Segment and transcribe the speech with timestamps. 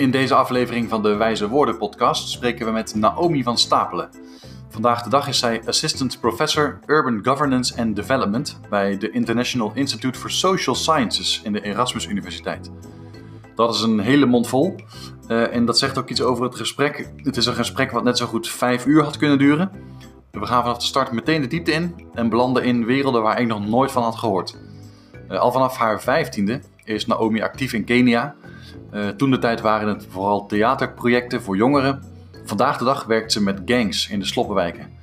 [0.00, 4.10] In deze aflevering van de Wijze Woorden podcast spreken we met Naomi van Stapelen.
[4.68, 10.18] Vandaag de dag is zij Assistant Professor Urban Governance and Development bij de International Institute
[10.18, 12.70] for Social Sciences in de Erasmus Universiteit.
[13.54, 14.74] Dat is een hele mond vol
[15.28, 17.12] uh, en dat zegt ook iets over het gesprek.
[17.16, 19.70] Het is een gesprek wat net zo goed vijf uur had kunnen duren.
[20.30, 23.46] We gaan vanaf de start meteen de diepte in en belanden in werelden waar ik
[23.46, 24.58] nog nooit van had gehoord.
[25.30, 28.34] Uh, al vanaf haar vijftiende is Naomi actief in Kenia
[28.92, 32.02] uh, toen de tijd waren het vooral theaterprojecten voor jongeren.
[32.44, 34.98] Vandaag de dag werkt ze met gangs in de sloppenwijken.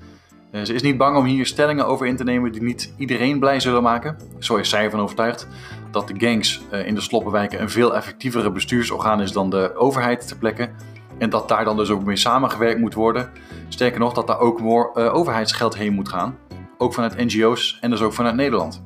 [0.52, 3.40] Uh, ze is niet bang om hier stellingen over in te nemen die niet iedereen
[3.40, 4.18] blij zullen maken.
[4.40, 5.48] Zo is zij ervan overtuigd
[5.92, 10.28] dat de gangs uh, in de sloppenwijken een veel effectievere bestuursorgaan is dan de overheid
[10.28, 10.70] ter plekke.
[11.18, 13.30] En dat daar dan dus ook mee samengewerkt moet worden.
[13.68, 16.38] Sterker nog, dat daar ook meer overheidsgeld heen moet gaan.
[16.78, 18.84] Ook vanuit NGO's en dus ook vanuit Nederland.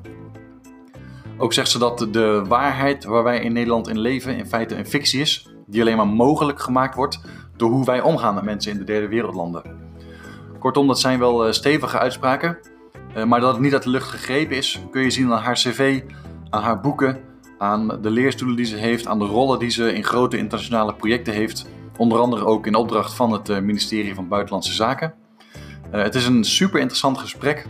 [1.42, 4.88] Ook zegt ze dat de waarheid waar wij in Nederland in leven in feite een
[4.88, 7.22] fictie is, die alleen maar mogelijk gemaakt wordt
[7.58, 9.64] door hoe wij omgaan met mensen in de derde wereldlanden.
[10.60, 12.58] Kortom, dat zijn wel eh, stevige uitspraken,
[13.14, 15.54] eh, maar dat het niet uit de lucht gegrepen is, kun je zien aan haar
[15.54, 16.02] cv,
[16.50, 17.20] aan haar boeken,
[17.58, 21.34] aan de leerstoelen die ze heeft, aan de rollen die ze in grote internationale projecten
[21.34, 25.14] heeft, onder andere ook in opdracht van het eh, ministerie van Buitenlandse Zaken.
[25.92, 27.68] Het is een super interessant gesprek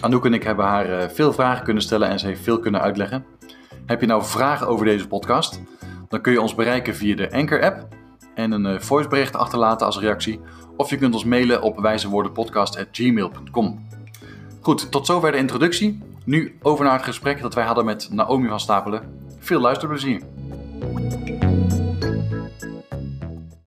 [0.00, 2.80] Anouk en ik hebben haar eh, veel vragen kunnen stellen en ze heeft veel kunnen
[2.80, 3.24] uitleggen.
[3.86, 5.60] Heb je nou vragen over deze podcast?
[6.08, 7.88] Dan kun je ons bereiken via de Anchor-app
[8.34, 10.40] en een eh, voicebericht achterlaten als reactie.
[10.76, 13.86] Of je kunt ons mailen op wijzewoordenpodcast.gmail.com.
[14.60, 16.02] Goed, tot zover de introductie.
[16.24, 19.02] Nu over naar het gesprek dat wij hadden met Naomi van Stapelen.
[19.38, 20.22] Veel luisterplezier.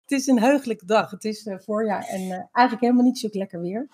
[0.02, 1.12] Het is een heugelijke dag.
[1.12, 3.88] Het is uh, voorjaar en eigenlijk helemaal niet zo lekker weer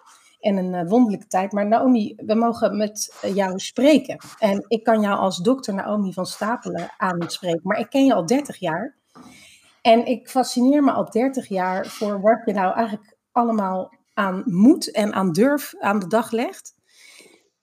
[0.44, 1.52] en een uh, wonderlijke tijd.
[1.52, 4.18] Maar Naomi, we mogen met uh, jou spreken.
[4.40, 7.62] En ik kan jou als dokter Naomi van Stapelen aanspreken.
[7.64, 8.98] Maar ik ken je al 30 jaar.
[9.82, 14.92] En ik fascineer me al 30 jaar voor wat je nou eigenlijk allemaal aan moed
[14.92, 16.76] en aan durf aan de dag legt.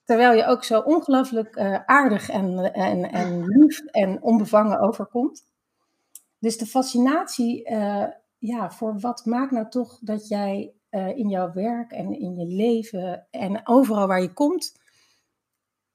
[0.05, 5.45] Terwijl je ook zo ongelooflijk uh, aardig en, en, en lief en onbevangen overkomt.
[6.39, 7.69] Dus de fascinatie
[8.39, 12.47] ja, voor wat maakt nou toch dat jij uh, in jouw werk en in je
[12.47, 14.79] leven en overal waar je komt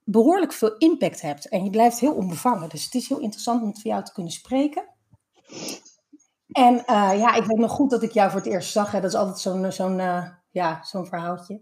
[0.04, 1.50] behoorlijk veel impact hebt.
[1.50, 2.70] En je blijft heel onbevangen.
[2.70, 4.84] Dus het is heel interessant om het voor jou te kunnen spreken.
[6.52, 8.92] En uh, ja, ik weet nog goed dat ik jou voor het eerst zag.
[8.92, 9.02] Hè.
[9.02, 11.62] Dat is altijd zo'n zo'n uh, ja, zo'n verhaaltje.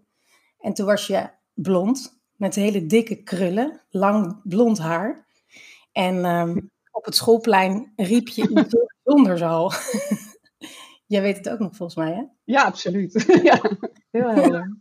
[0.59, 5.27] En toen was je blond, met hele dikke krullen, lang blond haar.
[5.91, 9.72] En um, op het schoolplein riep je iets bijzonders al.
[11.13, 12.24] Jij weet het ook nog volgens mij, hè?
[12.44, 13.25] Ja, absoluut.
[13.44, 13.62] ja,
[14.12, 14.78] heel helder.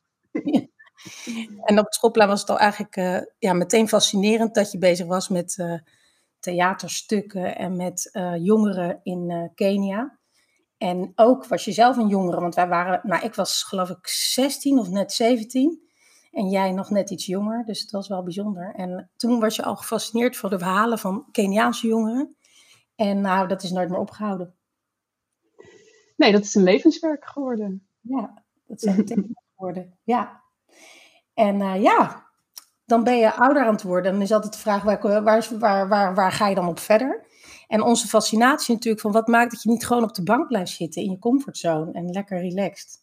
[1.65, 5.06] En op het schoolplein was het al eigenlijk uh, ja, meteen fascinerend dat je bezig
[5.06, 5.78] was met uh,
[6.38, 10.19] theaterstukken en met uh, jongeren in Kenia.
[10.78, 14.06] En ook was je zelf een jongere, want wij waren, nou ik was geloof ik
[14.06, 15.91] 16 of net 17
[16.31, 18.75] en jij nog net iets jonger, dus het was wel bijzonder.
[18.75, 22.37] En toen was je al gefascineerd voor de verhalen van Keniaanse jongeren.
[22.94, 24.54] En nou, dat is nooit meer opgehouden.
[26.16, 27.86] Nee, dat is een levenswerk geworden.
[28.00, 29.98] Ja, dat is een geworden.
[30.04, 30.42] Ja.
[31.34, 32.26] En uh, ja,
[32.84, 34.12] dan ben je ouder aan het worden.
[34.12, 37.26] Dan is altijd de vraag, waar, waar, waar, waar, ga je dan op verder?
[37.68, 40.70] En onze fascinatie natuurlijk van wat maakt dat je niet gewoon op de bank blijft
[40.70, 43.00] zitten in je comfortzone en lekker relaxed.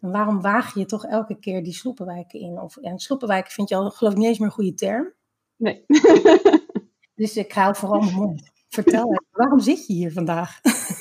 [0.00, 2.60] En waarom waag je toch elke keer die sloppenwijken in?
[2.60, 5.12] Of, en sloppenwijken vind je al geloof ik niet eens meer een goede term.
[5.56, 5.84] Nee.
[7.14, 8.50] dus ik hou vooral mijn mond.
[8.68, 10.60] Vertel, waarom zit je hier vandaag?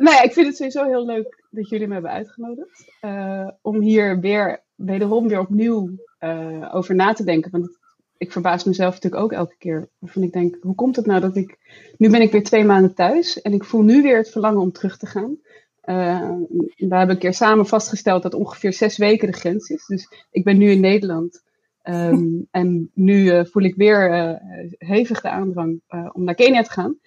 [0.00, 2.92] Nou ja, ik vind het sowieso heel leuk dat jullie me hebben uitgenodigd.
[3.04, 5.90] Uh, om hier weer, wederom weer opnieuw
[6.20, 7.50] uh, over na te denken.
[7.50, 7.78] Want
[8.16, 9.88] ik verbaas mezelf natuurlijk ook elke keer.
[9.98, 11.58] Waarvan ik denk, hoe komt het nou dat ik...
[11.96, 13.42] Nu ben ik weer twee maanden thuis.
[13.42, 15.38] En ik voel nu weer het verlangen om terug te gaan.
[15.84, 16.30] Uh,
[16.76, 19.86] we hebben een keer samen vastgesteld dat ongeveer zes weken de grens is.
[19.86, 21.42] Dus ik ben nu in Nederland.
[21.82, 24.38] Um, en nu voel ik weer
[24.78, 25.80] hevig de aandrang
[26.12, 26.98] om naar Kenia te gaan.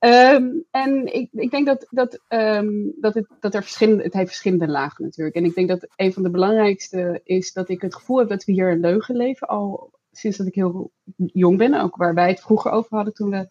[0.00, 4.28] Um, en ik, ik, denk dat, dat, um, dat, het, dat er verschillende, het heeft
[4.28, 5.36] verschillende lagen natuurlijk.
[5.36, 8.44] En ik denk dat een van de belangrijkste is dat ik het gevoel heb dat
[8.44, 9.48] we hier een leugen leven.
[9.48, 11.80] Al sinds dat ik heel jong ben.
[11.80, 13.48] Ook waar wij het vroeger over hadden toen we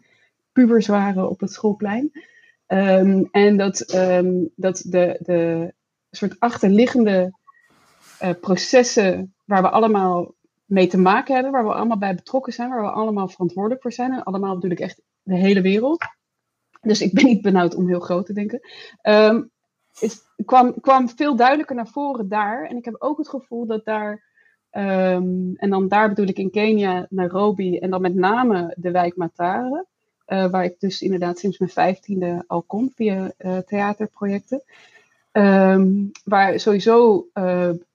[0.52, 2.12] pubers waren op het schoolplein.
[2.68, 3.78] Um, en dat,
[4.56, 5.74] dat de, de
[6.12, 7.34] soort achterliggende
[8.24, 10.34] uh, processen waar we allemaal
[10.66, 11.52] mee te maken hebben.
[11.52, 12.70] Waar we allemaal bij betrokken zijn.
[12.70, 14.14] Waar we allemaal verantwoordelijk voor zijn.
[14.14, 16.18] En allemaal ik echt de hele wereld
[16.82, 18.60] dus ik ben niet benauwd om heel groot te denken.
[19.04, 19.50] Um,
[20.46, 22.66] kwam, kwam veel duidelijker naar voren daar.
[22.66, 24.24] En ik heb ook het gevoel dat daar,
[24.72, 29.16] um, en dan daar bedoel ik in Kenia, Nairobi en dan met name de wijk
[29.16, 29.86] Matare,
[30.26, 33.32] waar ik dus inderdaad sinds mijn vijftiende al kom via
[33.66, 34.64] theaterprojecten.
[35.32, 35.92] Ehm,
[36.24, 37.28] waar sowieso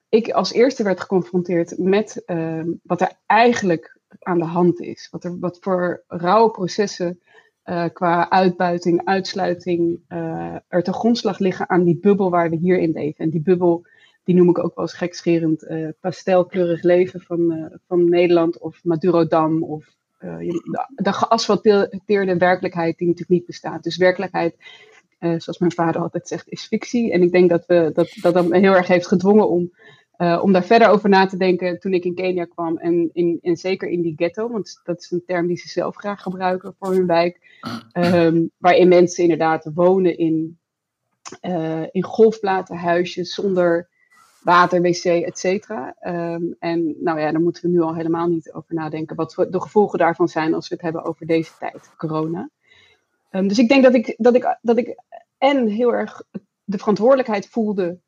[0.09, 5.07] ik als eerste werd geconfronteerd met ehm, wat er eigenlijk aan de hand is.
[5.11, 7.19] Wat, er, wat voor rauwe processen
[7.65, 12.77] uh, qua uitbuiting, uitsluiting uh, er te grondslag liggen aan die bubbel waar we hier
[12.79, 13.23] in leven.
[13.23, 13.85] En die bubbel,
[14.23, 19.63] die noem ik ook wel eens gekscherend uh, pastelkleurig leven van, van Nederland of Madurodam
[19.63, 23.83] of de, de geasfalteerde werkelijkheid die natuurlijk niet bestaat.
[23.83, 24.55] Dus werkelijkheid,
[25.19, 27.11] zoals mijn vader altijd zegt, is fictie.
[27.11, 29.71] En ik denk dat we, dat, dat, me heel erg heeft gedwongen om
[30.17, 32.77] uh, om daar verder over na te denken toen ik in Kenia kwam.
[32.77, 35.95] En, in, en zeker in die ghetto, want dat is een term die ze zelf
[35.95, 37.39] graag gebruiken voor hun wijk.
[37.93, 40.57] Um, waarin mensen inderdaad wonen in,
[41.41, 43.89] uh, in golfplatenhuisjes zonder
[44.41, 45.95] water, wc, et cetera.
[46.01, 49.15] Um, en nou ja, daar moeten we nu al helemaal niet over nadenken.
[49.15, 52.49] Wat de gevolgen daarvan zijn als we het hebben over deze tijd, corona.
[53.31, 54.95] Um, dus ik denk dat ik, dat, ik, dat ik
[55.37, 56.21] en heel erg
[56.63, 57.99] de verantwoordelijkheid voelde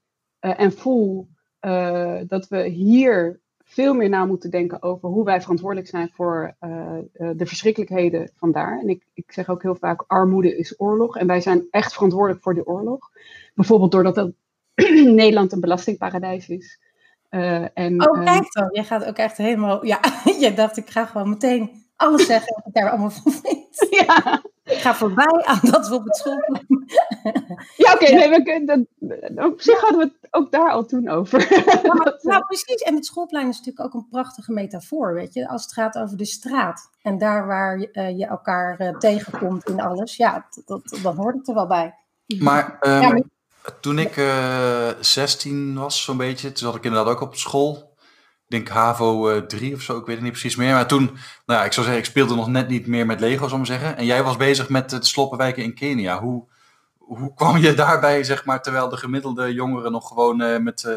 [0.41, 1.27] uh, en voel
[1.61, 6.55] uh, dat we hier veel meer na moeten denken over hoe wij verantwoordelijk zijn voor
[6.61, 8.79] uh, de verschrikkelijkheden vandaar.
[8.79, 11.17] En ik, ik zeg ook heel vaak, armoede is oorlog.
[11.17, 13.11] En wij zijn echt verantwoordelijk voor die oorlog.
[13.55, 14.31] Bijvoorbeeld doordat dat
[15.21, 16.79] Nederland een belastingparadijs is.
[17.29, 18.69] Uh, en, oh, kijk dan.
[18.71, 19.85] Jij gaat ook echt helemaal...
[19.85, 19.99] Ja,
[20.39, 23.65] jij dacht, ik ga gewoon meteen alles zeggen wat ik daar allemaal van vind.
[23.89, 24.41] Ja.
[24.63, 26.65] Ik ga voorbij aan dat we op het schoolplein.
[27.77, 28.29] Ja, oké, okay, nee,
[28.99, 31.39] we, op zich hadden we het ook daar al toen over.
[32.21, 32.81] nou, precies.
[32.81, 36.17] En het schoolplein is natuurlijk ook een prachtige metafoor, weet je, als het gaat over
[36.17, 36.89] de straat.
[37.01, 41.35] En daar waar je, uh, je elkaar uh, tegenkomt in alles, ja, dat, dan hoort
[41.35, 41.95] het er wel bij.
[42.39, 43.21] Maar, um, ja, maar...
[43.81, 47.86] toen ik uh, eh, 16 was, zo'n beetje, toen zat ik inderdaad ook op school
[48.47, 50.73] denk HAVO 3 of zo, ik weet het niet precies meer.
[50.73, 51.03] Maar toen,
[51.45, 53.65] nou ja, ik zou zeggen, ik speelde nog net niet meer met Lego, zal ik
[53.65, 53.97] zeggen.
[53.97, 56.19] En jij was bezig met de sloppenwijken in Kenia.
[56.19, 56.47] Hoe,
[56.97, 60.93] hoe kwam je daarbij, zeg maar, terwijl de gemiddelde jongere nog gewoon uh, met uh,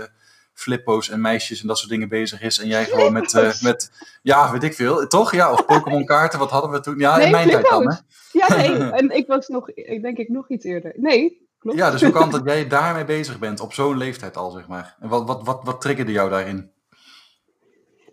[0.52, 2.58] flippo's en meisjes en dat soort dingen bezig is.
[2.58, 3.91] En jij gewoon met, uh, met
[4.23, 5.32] ja, weet ik veel, toch?
[5.35, 6.99] Ja, of Pokémon kaarten, wat hadden we toen?
[6.99, 7.97] Ja, nee, in mijn tijd dan, hè?
[8.32, 10.93] Ja, nee, en ik was nog, ik denk ik nog iets eerder.
[10.97, 11.79] Nee, klopt.
[11.79, 14.97] Ja, dus hoe kan dat jij daarmee bezig bent, op zo'n leeftijd al, zeg maar?
[15.00, 16.70] En wat, wat, wat, wat triggerde jou daarin?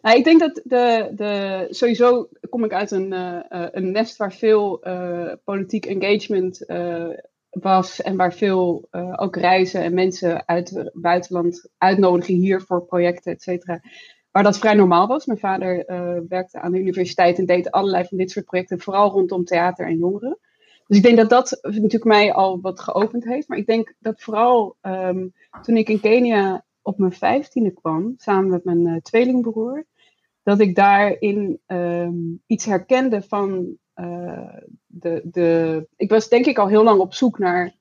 [0.07, 4.33] Nou, ik denk dat de, de, sowieso kom ik uit een, uh, een nest waar
[4.33, 6.65] veel uh, politiek engagement
[7.50, 13.31] was en waar veel ook reizen en mensen uit het buitenland uitnodigen hier voor projecten,
[13.31, 13.81] et cetera.
[14.31, 15.25] Waar dat vrij normaal was.
[15.25, 15.83] Mijn vader
[16.30, 19.98] werkte aan de universiteit en deed allerlei van dit soort projecten, vooral rondom theater en
[19.98, 20.38] jongeren.
[20.88, 23.48] Dus ik denk dat dat natuurlijk mij al wat geopend heeft.
[23.48, 28.50] Maar ik denk dat vooral um, toen ik in Kenia op mijn vijftiende kwam, samen
[28.50, 29.86] met mijn tweelingbroer,
[30.47, 35.88] dat ik daarin um, iets herkende van uh, de, de.
[35.95, 37.75] Ik was denk ik al heel lang op zoek naar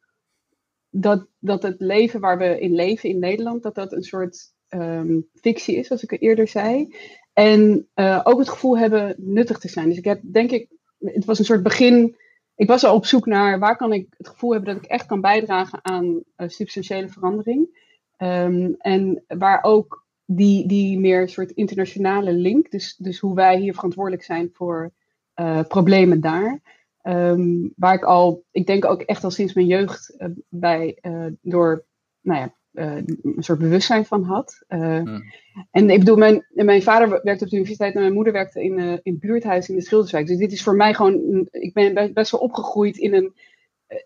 [0.90, 5.28] dat, dat het leven waar we in leven in Nederland, dat dat een soort um,
[5.34, 6.94] fictie is, zoals ik eerder zei.
[7.32, 9.88] En uh, ook het gevoel hebben nuttig te zijn.
[9.88, 12.16] Dus ik heb denk ik, het was een soort begin.
[12.54, 15.06] Ik was al op zoek naar waar kan ik het gevoel hebben dat ik echt
[15.06, 17.84] kan bijdragen aan uh, substantiële verandering.
[18.18, 23.74] Um, en waar ook die, die meer soort internationale link, dus, dus hoe wij hier
[23.74, 24.92] verantwoordelijk zijn voor
[25.40, 26.60] uh, problemen daar.
[27.02, 31.26] Um, waar ik al, ik denk ook echt al sinds mijn jeugd uh, bij, uh,
[31.40, 31.84] door,
[32.20, 34.64] nou ja, een soort bewustzijn van had.
[34.68, 35.22] Hmm.
[35.70, 38.78] En ik bedoel, mijn, mijn vader werkte op de universiteit en mijn moeder werkte in,
[38.78, 40.26] in het buurthuis in de Schilderswijk.
[40.26, 43.32] Dus dit is voor mij gewoon, ik ben best wel opgegroeid in een,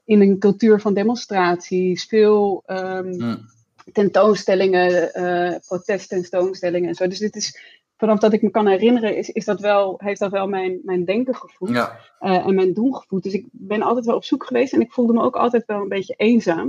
[0.04, 3.59] in een cultuur van demonstraties, veel um, hmm
[3.92, 7.06] tentoonstellingen, uh, protesttentoonstellingen en zo.
[7.06, 7.59] Dus dit is,
[7.97, 11.04] vanaf dat ik me kan herinneren, is, is dat wel, heeft dat wel mijn, mijn
[11.04, 12.00] denken gevoed ja.
[12.20, 13.23] uh, en mijn doen gevoed.
[13.23, 15.80] Dus ik ben altijd wel op zoek geweest en ik voelde me ook altijd wel
[15.80, 16.68] een beetje eenzaam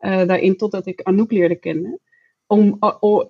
[0.00, 2.00] uh, daarin, totdat ik Anouk leerde kennen.
[2.46, 2.78] Om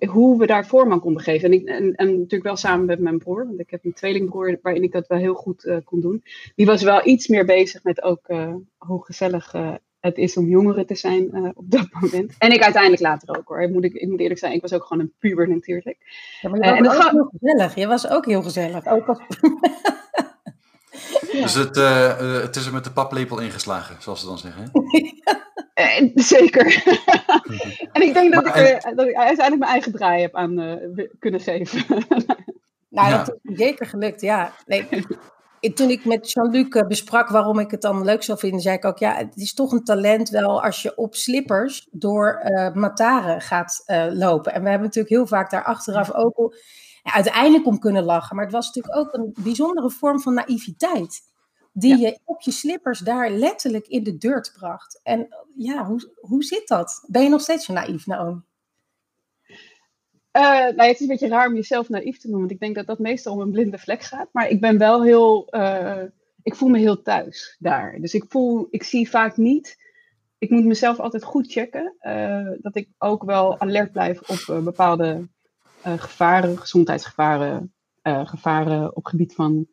[0.07, 1.51] hoe we daar vorm aan konden geven.
[1.51, 4.59] En, ik, en, en, natuurlijk wel samen met mijn broer, want ik heb een tweelingbroer
[4.61, 6.23] waarin ik dat wel heel goed kon doen.
[6.55, 8.27] Die was wel iets meer bezig met ook
[8.77, 9.55] hoe gezellig
[9.99, 12.35] het is om jongeren te zijn uh, op dat moment.
[12.37, 13.61] En ik uiteindelijk later ook hoor.
[13.61, 15.97] Ik moet, ik, ik moet eerlijk zijn, ik was ook gewoon een puber natuurlijk.
[16.41, 17.75] Ja, maar je was uh, ook heel gezellig.
[17.75, 18.87] Je was ook heel gezellig.
[18.87, 19.19] Ook als...
[21.31, 21.41] ja.
[21.41, 24.71] Dus het, uh, het is er met de paplepel ingeslagen, zoals ze dan zeggen.
[26.15, 26.83] zeker.
[27.91, 28.95] en ik denk dat, maar, ik, en...
[28.95, 30.79] dat ik uiteindelijk mijn eigen draai heb aan
[31.19, 31.85] kunnen geven.
[32.89, 33.17] nou, ja.
[33.17, 34.53] dat is zeker gelukt, ja.
[34.65, 34.87] Nee,
[35.59, 38.85] toen ik met Jean-Luc eh, besprak waarom ik het dan leuk zou vinden, zei ik
[38.85, 43.41] ook, ja, het is toch een talent wel als je op slippers door uh, Mataren
[43.41, 44.53] gaat uh, lopen.
[44.53, 46.55] En we hebben natuurlijk heel vaak daar achteraf ook
[47.03, 48.35] ja, uiteindelijk om kunnen lachen.
[48.35, 51.21] Maar het was natuurlijk ook een bijzondere vorm van naïviteit.
[51.73, 54.99] die je op je slippers daar letterlijk in de dirt bracht.
[55.03, 57.05] En ja, hoe, hoe zit dat?
[57.07, 58.41] Ben je nog steeds zo naïef, Naomi?
[60.39, 62.75] Uh, nou, het is een beetje raar om jezelf naïef te noemen, want ik denk
[62.75, 64.29] dat dat meestal om een blinde vlek gaat.
[64.31, 66.03] Maar ik ben wel heel, uh,
[66.43, 67.97] ik voel me heel thuis daar.
[67.99, 69.77] Dus ik voel, ik zie vaak niet,
[70.37, 75.27] ik moet mezelf altijd goed checken, uh, dat ik ook wel alert blijf op bepaalde
[75.83, 79.67] gevaren, gezondheidsgevaren, gevaren op gebied van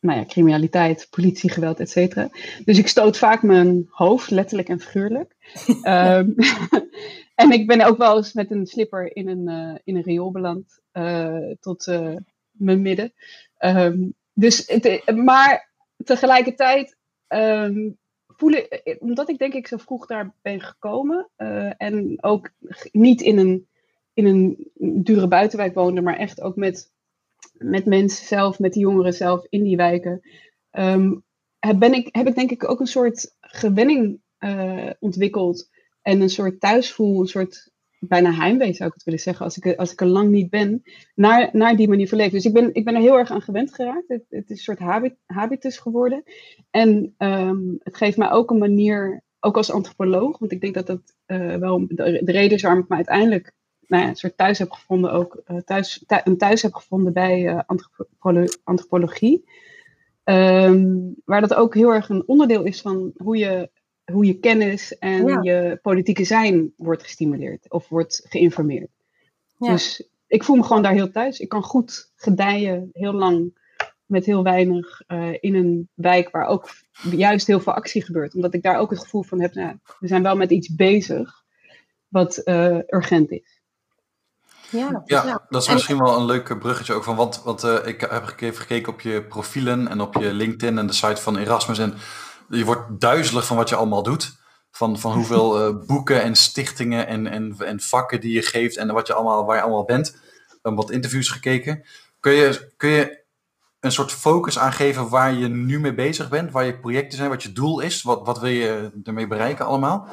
[0.00, 2.28] nou ja, criminaliteit, politiegeweld, et cetera.
[2.64, 5.36] Dus ik stoot vaak mijn hoofd, letterlijk en figuurlijk.
[5.82, 6.34] um,
[7.42, 10.30] en ik ben ook wel eens met een slipper in een, uh, in een riool
[10.30, 12.16] beland, uh, tot uh,
[12.50, 13.12] mijn midden.
[13.58, 15.70] Um, dus het, maar
[16.04, 16.96] tegelijkertijd
[17.28, 21.28] um, voel ik, omdat ik denk ik zo vroeg daar ben gekomen
[21.76, 22.50] en ook
[22.92, 23.68] niet in een,
[24.12, 24.70] in een
[25.04, 26.90] dure buitenwijk woonde, maar echt ook met
[27.52, 30.20] met mensen zelf, met de jongeren zelf in die wijken,
[30.70, 31.24] um,
[31.58, 35.68] heb, ben ik, heb ik denk ik ook een soort gewenning uh, ontwikkeld.
[36.02, 39.76] En een soort thuisvoel, een soort bijna heimwee zou ik het willen zeggen, als ik,
[39.76, 40.82] als ik er lang niet ben,
[41.14, 42.18] naar, naar die manier van.
[42.18, 44.08] Dus ik ben, ik ben er heel erg aan gewend geraakt.
[44.08, 46.22] Het, het is een soort habit, habitus geworden.
[46.70, 50.86] En um, het geeft mij ook een manier, ook als antropoloog, want ik denk dat
[50.86, 53.52] dat uh, wel de, de reden is waarom ik me uiteindelijk
[53.90, 57.64] nou ja, een soort thuis heb gevonden, ook uh, thuis, een thuis heb gevonden bij
[57.66, 59.44] antropolo antropologie.
[60.24, 63.70] Um, waar dat ook heel erg een onderdeel is van hoe je,
[64.12, 65.42] hoe je kennis en ja.
[65.42, 68.90] je politieke zijn wordt gestimuleerd of wordt geïnformeerd.
[69.58, 69.70] Ja.
[69.70, 71.40] Dus ik voel me gewoon daar heel thuis.
[71.40, 73.58] Ik kan goed gedijen, heel lang,
[74.04, 76.68] met heel weinig, uh, in een wijk waar ook
[77.10, 78.34] juist heel veel actie gebeurt.
[78.34, 81.44] Omdat ik daar ook het gevoel van heb, nou, we zijn wel met iets bezig
[82.08, 82.42] wat
[82.86, 83.59] urgent is.
[84.70, 88.00] Ja, ja, dat is misschien wel een leuk bruggetje ook van, want, want uh, ik
[88.00, 88.10] heb
[88.40, 91.94] even gekeken op je profielen en op je LinkedIn en de site van Erasmus en
[92.48, 94.38] je wordt duizelig van wat je allemaal doet.
[94.70, 98.92] Van, van hoeveel uh, boeken en stichtingen en, en, en vakken die je geeft en
[98.92, 100.16] wat je allemaal, waar je allemaal bent.
[100.62, 101.84] Dan wat interviews gekeken.
[102.20, 103.24] Kun je, kun je
[103.80, 107.42] een soort focus aangeven waar je nu mee bezig bent, waar je projecten zijn, wat
[107.42, 108.02] je doel is?
[108.02, 110.08] Wat, wat wil je ermee bereiken allemaal?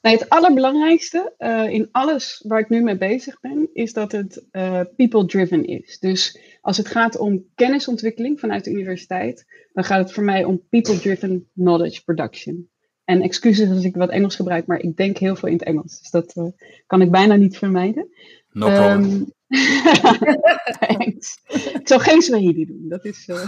[0.00, 4.46] Nee, het allerbelangrijkste uh, in alles waar ik nu mee bezig ben, is dat het
[4.52, 5.98] uh, people-driven is.
[5.98, 10.62] Dus als het gaat om kennisontwikkeling vanuit de universiteit, dan gaat het voor mij om
[10.68, 12.70] people-driven knowledge production.
[13.08, 16.00] En excuses als ik wat Engels gebruik, maar ik denk heel veel in het Engels.
[16.00, 16.44] Dus dat uh,
[16.86, 18.08] kan ik bijna niet vermijden.
[18.52, 19.04] No problem.
[19.04, 19.26] Um,
[20.80, 21.40] Thanks.
[21.48, 23.44] Ik zal geen Swahili doen, dat is uh,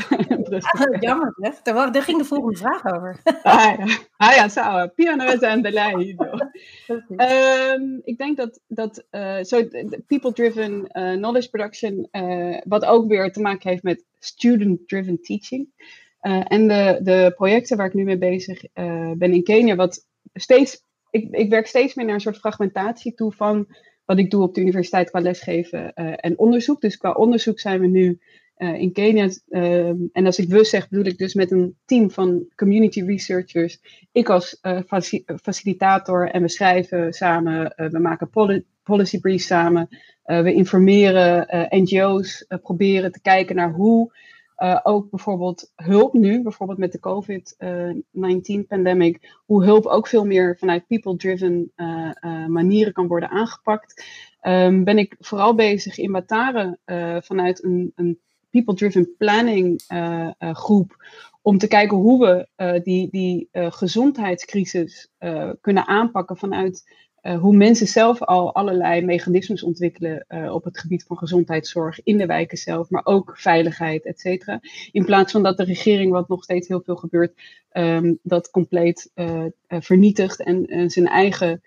[1.01, 1.51] Jammer, hè?
[1.63, 3.21] Daar, daar ging de volgende vraag over.
[3.43, 4.87] ah ja, ah, ja sawa.
[4.87, 5.67] Piano en.
[7.17, 9.69] Um, ik denk dat, dat uh, so,
[10.07, 15.69] people-driven uh, knowledge production, uh, wat ook weer te maken heeft met student-driven teaching.
[16.21, 18.63] En de, de projecten waar ik nu mee bezig
[19.17, 23.33] ben in Kenia, wat steeds, ik, ik werk steeds meer naar een soort fragmentatie toe
[23.33, 23.67] van
[24.05, 26.81] wat ik doe op de universiteit qua lesgeven uh, en onderzoek.
[26.81, 28.21] Dus qua onderzoek zijn we nu
[28.61, 29.29] in Kenia.
[30.13, 33.81] En als ik we zeg, bedoel ik dus met een team van community researchers.
[34.13, 39.89] Ik als faci facilitator en we schrijven samen, we maken poli policy briefs samen.
[40.23, 44.13] we informeren NGO's, proberen te kijken naar hoe
[44.63, 50.87] uh, ook bijvoorbeeld hulp nu, bijvoorbeeld met de COVID-19-pandemic, hoe hulp ook veel meer vanuit
[50.87, 52.11] people-driven uh,
[52.47, 54.05] manieren kan worden aangepakt.
[54.43, 56.79] Um, ben ik vooral bezig in Batare
[57.23, 59.83] vanuit een, een people-driven planning
[60.39, 61.05] groep
[61.43, 62.49] om te kijken hoe we
[62.83, 65.09] die, die gezondheidscrisis
[65.61, 66.85] kunnen aanpakken vanuit
[67.23, 72.27] hoe mensen zelf al allerlei mechanismes ontwikkelen uh, op het gebied van gezondheidszorg in de
[72.27, 74.61] wijken zelf, maar ook veiligheid, et cetera.
[74.93, 77.33] In plaats van dat de regering, wat nog steeds heel veel gebeurt,
[77.73, 81.63] um, dat compleet uh, vernietigt en zijn eigen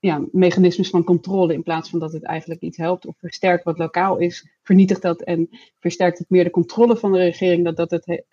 [0.00, 3.78] ja, mechanismes van controle, in plaats van dat het eigenlijk iets helpt of versterkt wat
[3.78, 5.48] lokaal is, vernietigt dat en
[5.80, 8.24] versterkt het meer de controle van de regering, dat dat het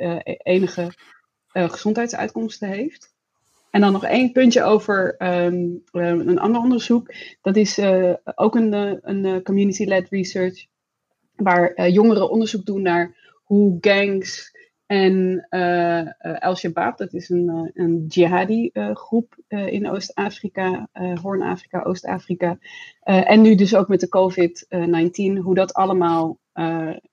[0.43, 0.91] enige
[1.47, 3.15] gezondheidsuitkomsten heeft.
[3.77, 7.13] En dan nog één puntje over um, een ander onderzoek.
[7.41, 10.65] Dat is uh, ook een, eh, een community-led research,
[11.35, 14.55] waar uh, jongeren onderzoek doen naar hoe gangs
[14.85, 15.47] en
[16.39, 20.89] Al-Shabaab, dat is een, een jihadi groep in Oost-Afrika,
[21.21, 22.57] Hoorn-Afrika, Oost-Afrika,
[23.03, 26.39] en nu dus ook met de COVID-19, hoe dat allemaal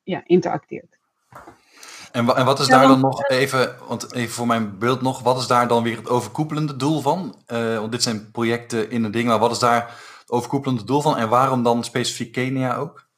[0.03, 0.99] ja, interacteert.
[2.15, 5.39] En, en wat is daar dan nog even, want even voor mijn beeld nog, wat
[5.39, 7.35] is daar dan weer het overkoepelende doel van?
[7.53, 9.83] Uh, want dit zijn projecten in een ding, maar wat is daar
[10.21, 13.09] het overkoepelende doel van en waarom dan specifiek Kenia ook?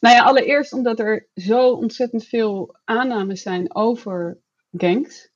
[0.00, 4.38] Nou ja, allereerst omdat er zo ontzettend veel aannames zijn over
[4.72, 5.30] gangs.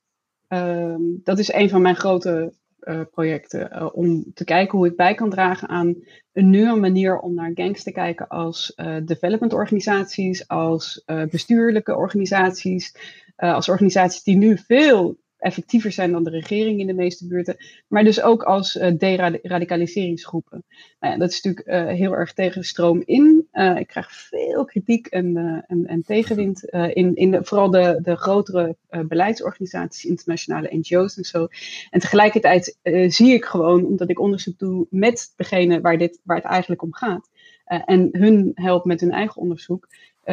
[0.46, 2.54] Ehm, dat is een van mijn grote
[3.10, 3.70] projecten.
[3.72, 5.96] Uh, om te kijken hoe ik bij kan dragen aan
[6.32, 12.94] een nieuwe manier om naar gangs te kijken als uh, development organisaties, als bestuurlijke organisaties,
[13.36, 17.56] als organisaties die nu veel effectiever zijn dan de regering in de meeste buurten,
[17.88, 20.64] maar dus ook als uh, deradicaliseringsgroepen.
[21.00, 23.48] Nou ja, dat is natuurlijk uh, heel erg tegen de stroom in.
[23.52, 28.16] Uh, ik krijg veel kritiek en, en, en tegenwind in, in de, vooral de, de
[28.16, 28.76] grotere
[29.06, 31.48] beleidsorganisaties, internationale NGO's en zo.
[31.90, 36.46] En tegelijkertijd zie ik gewoon, omdat ik onderzoek doe met degene waar, dit, waar het
[36.46, 37.28] eigenlijk om gaat,
[37.64, 39.88] en hun helpt met hun eigen onderzoek,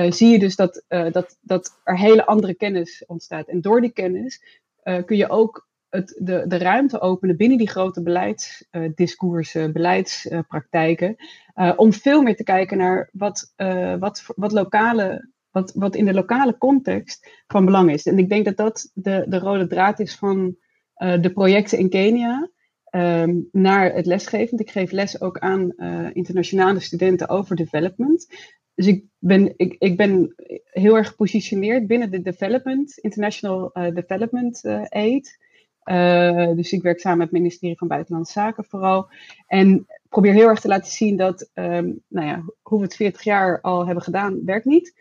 [0.10, 3.48] zie je dus dat, dat, dat er hele andere kennis ontstaat.
[3.48, 4.42] En door die kennis
[4.86, 11.16] uh, kun je ook het, de, de ruimte openen binnen die grote beleidsdiscoursen, beleidspraktijken,
[11.56, 13.54] uh, om veel meer te kijken naar wat,
[14.00, 18.06] wat, wat, lokale, wat, wat in de lokale context van belang is.
[18.06, 20.58] En ik denk dat dat de, de rode draad is van
[20.96, 22.50] de projecten in Kenia.
[22.92, 24.58] Um, naar het lesgeven.
[24.58, 25.74] Ik geef les ook aan
[26.14, 28.28] internationale studenten over development.
[28.76, 34.64] Dus ik ben, ik, ik ben heel erg gepositioneerd binnen de development, International uh, Development
[34.64, 35.44] uh, Aid.
[35.84, 39.10] Uh, dus ik werk samen met het ministerie van Buitenlandse Zaken vooral.
[39.48, 43.24] En probeer heel erg te laten zien dat, um, nou ja, hoe we het 40
[43.24, 44.94] jaar al hebben gedaan, werkt niet.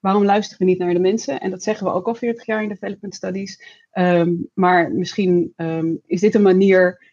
[0.00, 1.40] waarom luisteren we niet naar de mensen?
[1.40, 3.82] En dat zeggen we ook al 40 jaar in development studies.
[3.92, 7.12] Um, maar misschien um, is dit een manier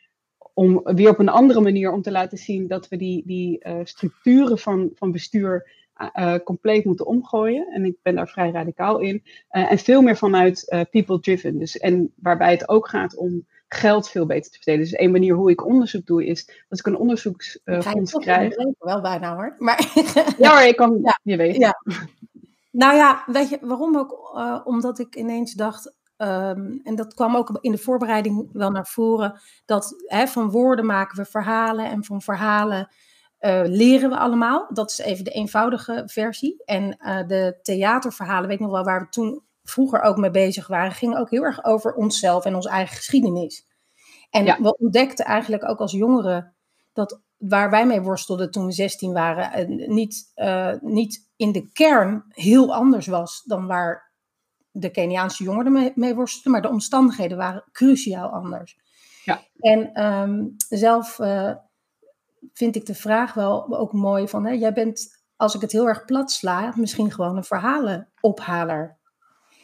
[0.54, 3.80] om weer op een andere manier om te laten zien dat we die, die uh,
[3.84, 5.80] structuren van, van bestuur
[6.16, 7.68] uh, compleet moeten omgooien.
[7.68, 9.24] En ik ben daar vrij radicaal in.
[9.52, 11.60] Uh, en veel meer vanuit people-driven.
[11.60, 14.80] Dus, en waarbij het ook gaat om geld veel beter te verdelen.
[14.80, 18.56] Dus een manier hoe ik onderzoek doe is als ik een onderzoeksfonds krijg.
[18.80, 19.56] Wel bijna hoor.
[19.58, 19.92] Maar...
[20.38, 21.20] ja hoor, ik kan, ja.
[21.24, 21.56] je weet.
[21.56, 21.82] Ja.
[22.72, 24.32] Nou ja, weet je waarom ook?
[24.66, 29.40] omdat ik ineens dacht, Um, en dat kwam ook in de voorbereiding wel naar voren,
[29.66, 32.90] dat hè, van woorden maken we verhalen en van verhalen
[33.40, 34.68] uh, leren we allemaal.
[34.74, 36.62] Dat is even de eenvoudige versie.
[36.66, 40.68] En uh, de theaterverhalen, weet ik nog wel, waar we toen vroeger ook mee bezig
[40.68, 43.68] waren, gingen ook heel erg over onszelf en onze eigen geschiedenis.
[44.30, 44.58] En ja.
[44.62, 46.54] we ontdekten eigenlijk ook als jongeren
[46.94, 50.32] dat waar wij mee worstelden toen we 16 waren, uh, niet,
[50.82, 54.11] niet in de kern heel anders was dan waar
[54.72, 58.80] de Keniaanse jongeren mee, mee worstelden, maar de omstandigheden waren cruciaal anders.
[59.24, 59.42] Ja.
[59.60, 61.54] En um, zelf uh,
[62.54, 65.88] vind ik de vraag wel ook mooi van, hè, jij bent, als ik het heel
[65.88, 69.00] erg plat sla, misschien gewoon een verhalenophaler.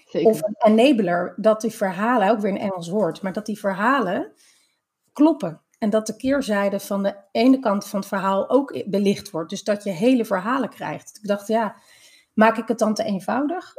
[0.06, 0.30] Zeker.
[0.30, 4.34] Of een enabler, dat die verhalen, ook weer een Engels woord, maar dat die verhalen
[5.14, 5.62] kloppen.
[5.80, 9.50] En dat de keerzijde van de ene kant van het verhaal ook belicht wordt.
[9.50, 11.18] Dus dat je hele verhalen krijgt.
[11.22, 11.76] Ik dacht, ja,
[12.34, 13.76] maak ik het dan te eenvoudig?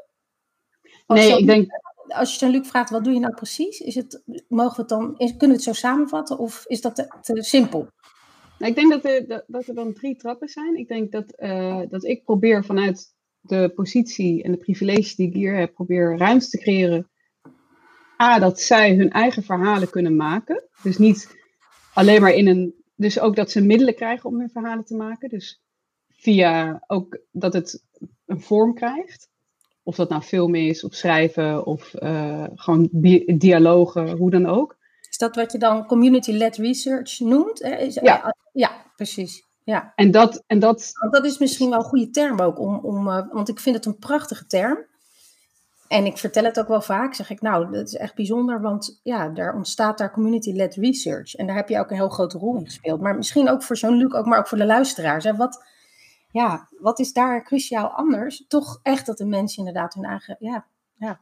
[1.16, 1.71] Nee, ik denk...
[2.09, 3.81] Als je dan Luc vraagt, wat doe je nou precies?
[3.81, 7.14] Is het, mogen we het dan, kunnen we het zo samenvatten of is dat te,
[7.21, 7.88] te simpel?
[8.59, 10.77] Nou, ik denk dat er, dat er dan drie trappen zijn.
[10.77, 15.35] Ik denk dat, uh, dat ik probeer vanuit de positie en de privileges die ik
[15.35, 17.11] hier heb, probeer ruimte te creëren.
[18.23, 20.68] A, dat zij hun eigen verhalen kunnen maken.
[20.83, 21.37] Dus niet
[21.94, 22.75] alleen maar in een.
[22.94, 25.29] Dus ook dat ze middelen krijgen om hun verhalen te maken.
[25.29, 25.62] Dus
[26.09, 27.85] via ook dat het
[28.27, 29.29] een vorm krijgt.
[29.88, 32.88] Of dat nou filmen is, of schrijven, of uh, gewoon
[33.38, 34.77] dialogen, hoe dan ook.
[35.11, 37.61] Is dat wat je dan community-led research noemt?
[37.61, 38.35] Is, ja.
[38.53, 39.42] ja, precies.
[39.64, 39.92] Ja.
[39.94, 40.90] En dat, en dat...
[41.01, 43.77] Want dat is misschien wel een goede term ook, om, om, uh, want ik vind
[43.77, 44.87] het een prachtige term.
[45.88, 49.01] En ik vertel het ook wel vaak, zeg ik, nou, dat is echt bijzonder, want
[49.03, 51.35] ja, daar ontstaat daar community-led research.
[51.35, 53.01] En daar heb je ook een heel grote rol in gespeeld.
[53.01, 55.24] Maar misschien ook voor zo'n Luc, ook, maar ook voor de luisteraars.
[55.24, 55.37] Hè.
[55.37, 55.64] Wat,
[56.31, 58.45] ja, wat is daar cruciaal anders?
[58.49, 61.21] Toch echt dat de mensen inderdaad hun eigen, ja, ja.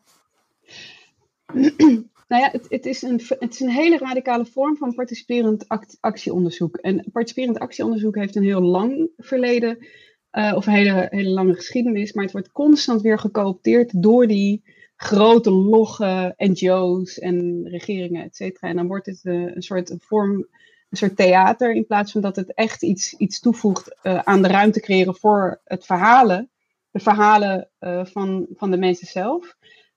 [2.29, 5.65] Nou ja, het, het, is een, het is een hele radicale vorm van participerend
[6.01, 6.77] actieonderzoek.
[6.77, 9.87] En participerend actieonderzoek heeft een heel lang verleden,
[10.33, 14.63] uh, of een hele, hele lange geschiedenis, maar het wordt constant weer gecoopteerd door die
[14.97, 18.69] grote logge NGO's en regeringen, et cetera.
[18.69, 20.47] En dan wordt het uh, een soort vorm
[20.91, 24.49] een soort theater, in plaats van dat het echt iets, iets toevoegt uh, aan de
[24.49, 26.51] ruimte creëren voor het verhalen,
[26.91, 29.57] de verhalen uh, van, van de mensen zelf.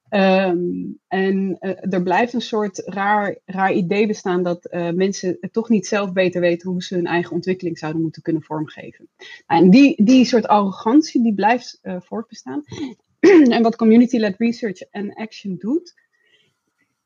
[0.09, 5.69] Um, en uh, er blijft een soort raar, raar idee bestaan dat mensen het toch
[5.69, 9.09] niet zelf beter weten hoe ze hun eigen ontwikkeling zouden moeten kunnen vormgeven.
[9.47, 12.63] Nou, en die, die soort arrogantie die blijft voortbestaan.
[13.55, 15.93] en wat community-led research en action doet,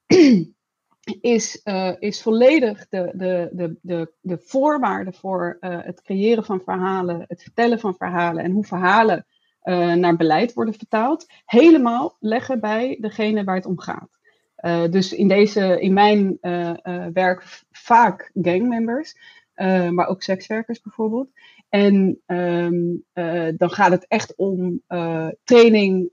[1.21, 6.61] is, uh, is volledig de, de, de, de, de voorwaarde voor uh, het creëren van
[6.61, 9.25] verhalen, het vertellen van verhalen en hoe verhalen
[9.95, 14.09] naar beleid worden vertaald, helemaal leggen bij degene waar het om gaat.
[14.91, 16.37] dus in, deze, in mijn
[17.13, 19.15] werk vaak gangmembers,
[19.89, 21.29] maar ook sekswerkers bijvoorbeeld.
[21.73, 22.75] En ehm,
[23.57, 24.81] dan gaat het echt om
[25.43, 26.11] training,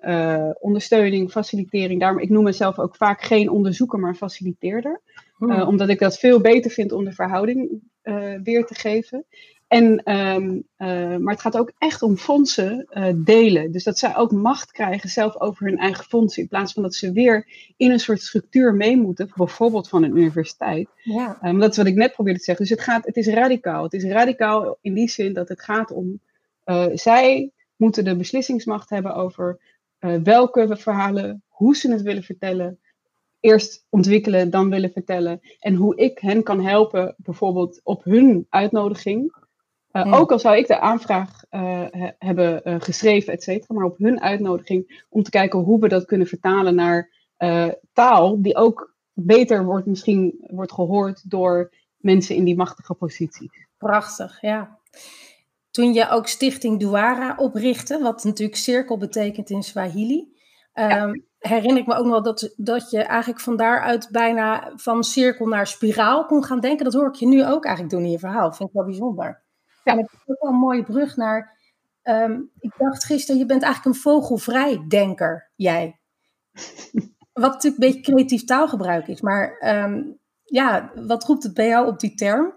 [0.60, 2.00] ondersteuning, facilitering.
[2.00, 5.00] Daarom, ik noem mezelf ook vaak geen onderzoeker, maar faciliteerder.
[5.36, 5.62] Hmm.
[5.62, 7.80] omdat ik dat veel beter vind om de verhouding
[8.42, 9.24] weer te geven.
[9.70, 13.72] En, um, uh, maar het gaat ook echt om fondsen uh, delen.
[13.72, 16.42] Dus dat zij ook macht krijgen zelf over hun eigen fondsen.
[16.42, 19.32] In plaats van dat ze weer in een soort structuur mee moeten.
[19.36, 20.88] Bijvoorbeeld van een universiteit.
[20.96, 21.38] Ja.
[21.42, 22.64] Um, dat is wat ik net probeerde te zeggen.
[22.64, 23.82] Dus het, gaat, het is radicaal.
[23.82, 26.20] Het is radicaal in die zin dat het gaat om.
[26.64, 29.60] Uh, zij moeten de beslissingsmacht hebben over
[30.22, 32.78] welke verhalen, hoe ze het willen vertellen
[33.40, 35.40] eerst ontwikkelen, dan willen vertellen.
[35.58, 39.38] En hoe ik hen kan helpen, bijvoorbeeld op hun uitnodiging.
[39.92, 41.84] Uh, Ook al zou ik de aanvraag uh,
[42.18, 46.04] hebben uh, geschreven, et cetera, maar op hun uitnodiging om te kijken hoe we dat
[46.04, 47.18] kunnen vertalen naar
[47.92, 53.50] taal die ook beter wordt, misschien wordt gehoord door mensen in die machtige positie.
[53.78, 54.78] Prachtig, ja.
[55.70, 60.32] Toen je ook Stichting Duara oprichtte, wat natuurlijk cirkel betekent in Swahili,
[60.74, 65.46] um, herinner ik me ook nog dat, dat je eigenlijk van daaruit bijna van cirkel
[65.46, 66.84] naar spiraal kon gaan denken.
[66.84, 68.52] Dat hoor ik je nu ook eigenlijk doen in je verhaal.
[68.52, 69.42] Vind ik wel bijzonder.
[69.90, 69.96] Ja.
[69.96, 71.58] En het is ook wel een mooie brug naar.
[72.02, 76.00] Um, ik dacht gisteren, je bent eigenlijk een vogelvrij denker, jij.
[77.32, 79.20] Wat natuurlijk een beetje creatief taalgebruik is.
[79.20, 82.54] Maar um, ja, wat roept het bij jou op die term?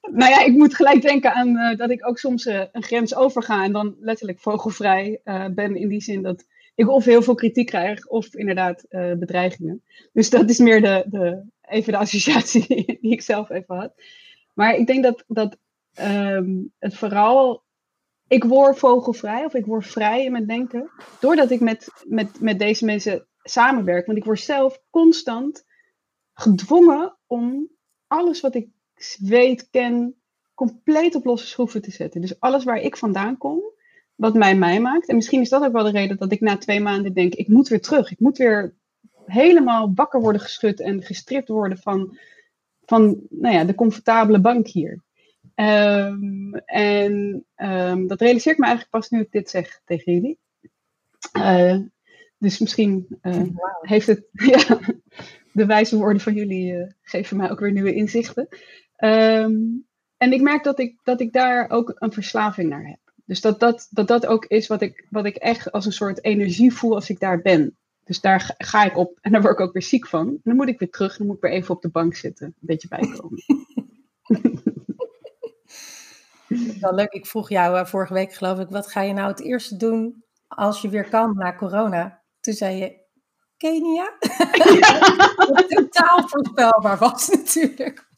[0.00, 3.14] Nou ja, ik moet gelijk denken aan uh, dat ik ook soms uh, een grens
[3.14, 5.76] overga en dan letterlijk vogelvrij uh, ben.
[5.76, 8.84] In die zin dat ik of heel veel kritiek krijg of inderdaad
[9.18, 9.82] bedreigingen.
[10.12, 13.92] Dus dat is meer de, de, even de associatie die ik zelf even had.
[14.54, 15.56] Maar ik denk dat, dat
[16.00, 17.62] um, het vooral.
[18.28, 20.90] Ik word vogelvrij of ik word vrij in mijn denken.
[21.20, 24.06] Doordat ik met, met, met deze mensen samenwerk.
[24.06, 25.64] Want ik word zelf constant
[26.32, 27.68] gedwongen om
[28.06, 28.68] alles wat ik
[29.18, 30.14] weet, ken,
[30.54, 32.20] compleet op losse schroeven te zetten.
[32.20, 33.62] Dus alles waar ik vandaan kom,
[34.14, 35.08] wat mij mij maakt.
[35.08, 37.48] En misschien is dat ook wel de reden dat ik na twee maanden denk: ik
[37.48, 38.10] moet weer terug.
[38.10, 38.74] Ik moet weer
[39.26, 42.18] helemaal wakker worden geschud en gestript worden van,
[42.84, 45.02] van nou ja, de comfortabele bank hier.
[45.60, 50.38] Um, en um, dat realiseer ik me eigenlijk pas nu ik dit zeg tegen jullie.
[51.36, 51.78] Uh,
[52.38, 53.42] dus misschien uh,
[53.80, 54.78] heeft het, ja,
[55.52, 58.48] de wijze woorden van jullie uh, geven mij ook weer nieuwe inzichten.
[58.98, 62.98] Um, en ik merk dat ik, dat ik daar ook een verslaving naar heb.
[63.24, 66.24] Dus dat dat, dat, dat ook is wat ik, wat ik echt als een soort
[66.24, 67.76] energie voel als ik daar ben.
[68.04, 70.28] Dus daar ga ik op en daar word ik ook weer ziek van.
[70.28, 72.46] En dan moet ik weer terug, dan moet ik weer even op de bank zitten,
[72.46, 73.42] een beetje bijkomen.
[76.80, 77.12] Wel leuk.
[77.12, 80.24] Ik vroeg jou uh, vorige week, geloof ik, wat ga je nou het eerste doen
[80.46, 82.22] als je weer kan na corona?
[82.40, 83.06] Toen zei je
[83.56, 84.16] Kenia.
[84.48, 84.98] Ja.
[85.36, 88.08] Wat totaal voorspelbaar was natuurlijk.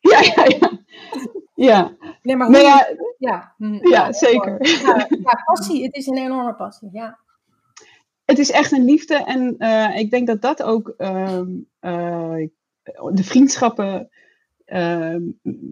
[0.00, 0.82] Ja, ja, ja.
[1.54, 1.96] Ja.
[2.22, 4.66] Nee, maar hoe ja, ja, hm, ja, zeker.
[4.66, 5.82] Ja, passie.
[5.82, 7.18] Het is een enorme passie, ja.
[8.24, 11.40] Het is echt een liefde en uh, ik denk dat dat ook uh,
[11.80, 12.46] uh,
[13.12, 14.10] de vriendschappen
[14.64, 15.22] Ehm,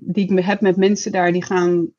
[0.00, 1.92] die ik heb met mensen daar, die gaan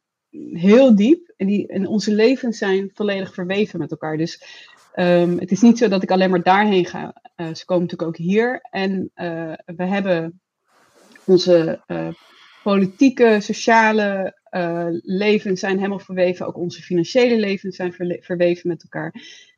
[0.53, 1.34] heel diep.
[1.38, 4.17] En, die, en onze levens zijn volledig verweven met elkaar.
[4.17, 4.43] Dus
[4.95, 7.21] um, het is niet zo dat ik alleen maar daarheen ga.
[7.38, 8.62] Uh, ze komen natuurlijk ook hier.
[8.69, 10.41] En uh, we hebben
[11.25, 12.08] onze uh,
[12.63, 14.41] politieke, sociale
[15.01, 16.47] levens zijn helemaal verweven.
[16.47, 19.13] Ook onze financiële levens zijn verweven met elkaar.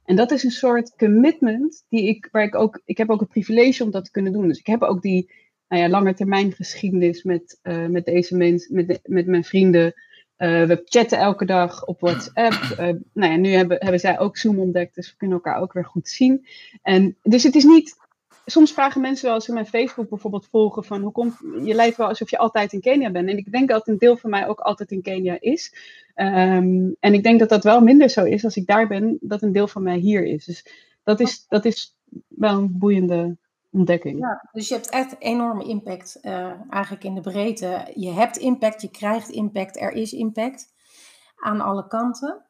[0.06, 3.30] En dat is een soort commitment die ik, waar ik ook, ik heb ook het
[3.30, 4.48] privilege om dat te kunnen doen.
[4.48, 5.32] Dus ik heb ook die
[5.67, 9.93] nou ja, lange termijn geschiedenis met, uh, met deze mensen, met, met mijn vrienden.
[10.38, 12.54] Uh, we chatten elke dag op WhatsApp.
[12.54, 12.78] Uh,
[13.13, 15.86] nou ja, nu hebben, hebben zij ook Zoom ontdekt, dus we kunnen elkaar ook weer
[15.86, 16.47] goed zien.
[16.82, 18.04] En, dus het is niet.
[18.45, 21.38] Soms vragen mensen wel als ze mijn Facebook bijvoorbeeld volgen: van hoe komt.
[21.63, 23.30] Je lijkt wel alsof je altijd in Kenia bent.
[23.30, 25.73] En ik denk dat een deel van mij ook altijd in Kenia is.
[26.15, 29.41] Um, en ik denk dat dat wel minder zo is als ik daar ben, dat
[29.41, 30.45] een deel van mij hier is.
[30.45, 30.65] Dus
[31.04, 31.97] dat is, dat is
[32.28, 33.38] wel een boeiende
[33.76, 34.20] ontdekking.
[34.20, 37.92] Ja, dus je hebt echt enorme impact uh, eigenlijk in de breedte.
[37.94, 40.74] Je hebt impact, je krijgt impact, er is impact
[41.36, 42.46] aan alle kanten.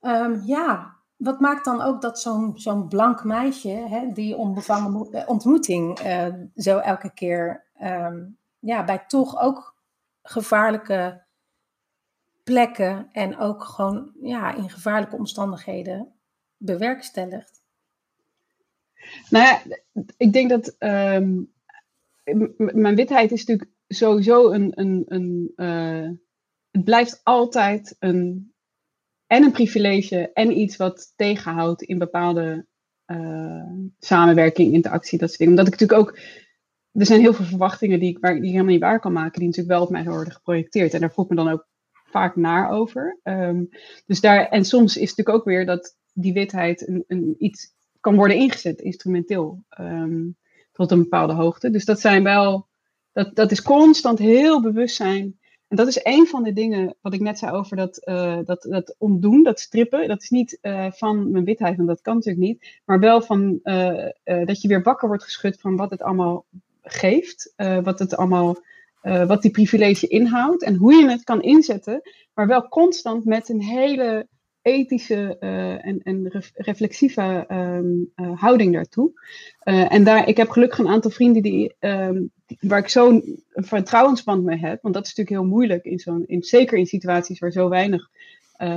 [0.00, 5.28] Um, ja, wat maakt dan ook dat zo'n zo'n blank meisje, hè, die onbevangen eh,
[5.28, 9.76] ontmoeting, uh, zo elke keer um, ja, bij toch ook
[10.22, 11.24] gevaarlijke
[12.42, 16.12] plekken en ook gewoon ja, in gevaarlijke omstandigheden
[16.56, 17.63] bewerkstelligt?
[19.30, 19.62] Nou ja,
[20.16, 21.52] ik denk dat um,
[22.56, 24.72] mijn witheid is natuurlijk sowieso een.
[24.74, 26.10] een, een uh,
[26.70, 28.52] het blijft altijd een
[29.26, 32.66] en een privilege en iets wat tegenhoudt in bepaalde
[33.06, 35.58] uh, samenwerking, interactie, dat soort dingen.
[35.58, 36.18] Omdat ik natuurlijk ook,
[36.92, 39.48] er zijn heel veel verwachtingen die ik, waar, die helemaal niet waar kan maken, die
[39.48, 40.94] natuurlijk wel op mij worden geprojecteerd.
[40.94, 41.68] En daar voel ik me dan ook
[42.10, 43.20] vaak naar over.
[43.22, 43.68] Um,
[44.06, 47.74] dus daar, en soms is het natuurlijk ook weer dat die witheid een, een iets
[48.04, 50.36] kan worden ingezet, instrumenteel, um,
[50.72, 51.70] tot een bepaalde hoogte.
[51.70, 52.66] Dus dat zijn wel,
[53.12, 55.38] dat, dat is constant heel bewust zijn
[55.74, 58.62] en dat is een van de dingen wat ik net zei over dat, uh, dat,
[58.62, 60.08] dat ontdoen, dat strippen.
[60.08, 62.80] Dat is niet uh, van mijn witheid, want dat kan natuurlijk niet.
[62.84, 66.44] Maar wel van uh, dat je weer wakker wordt geschud van wat het allemaal
[66.82, 67.52] geeft.
[67.82, 68.56] wat het allemaal,
[69.02, 70.62] wat die privilege inhoudt.
[70.62, 72.02] En hoe je het kan inzetten.
[72.34, 74.26] Maar wel constant met een hele
[74.64, 75.38] ethische
[75.82, 79.10] en, en reflexieve um, houding daartoe.
[79.64, 84.58] en daar, ik heb gelukkig een aantal vrienden die, um, waar ik zo'n vertrouwensband mee
[84.58, 87.68] heb, want dat is natuurlijk heel moeilijk, in zo'n, in, zeker in situaties waar zo
[87.68, 88.10] weinig,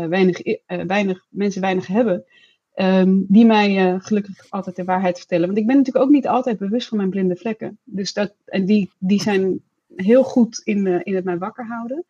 [0.10, 0.42] weinig,
[0.88, 2.26] weinig mensen weinig hebben,
[2.76, 5.46] um, die mij gelukkig altijd de waarheid vertellen.
[5.46, 7.78] Want ik ben natuurlijk ook niet altijd bewust van mijn blinde vlekken.
[7.84, 9.62] Dus dat, en die, die zijn
[9.96, 12.06] heel goed in, in het mij wakker houden.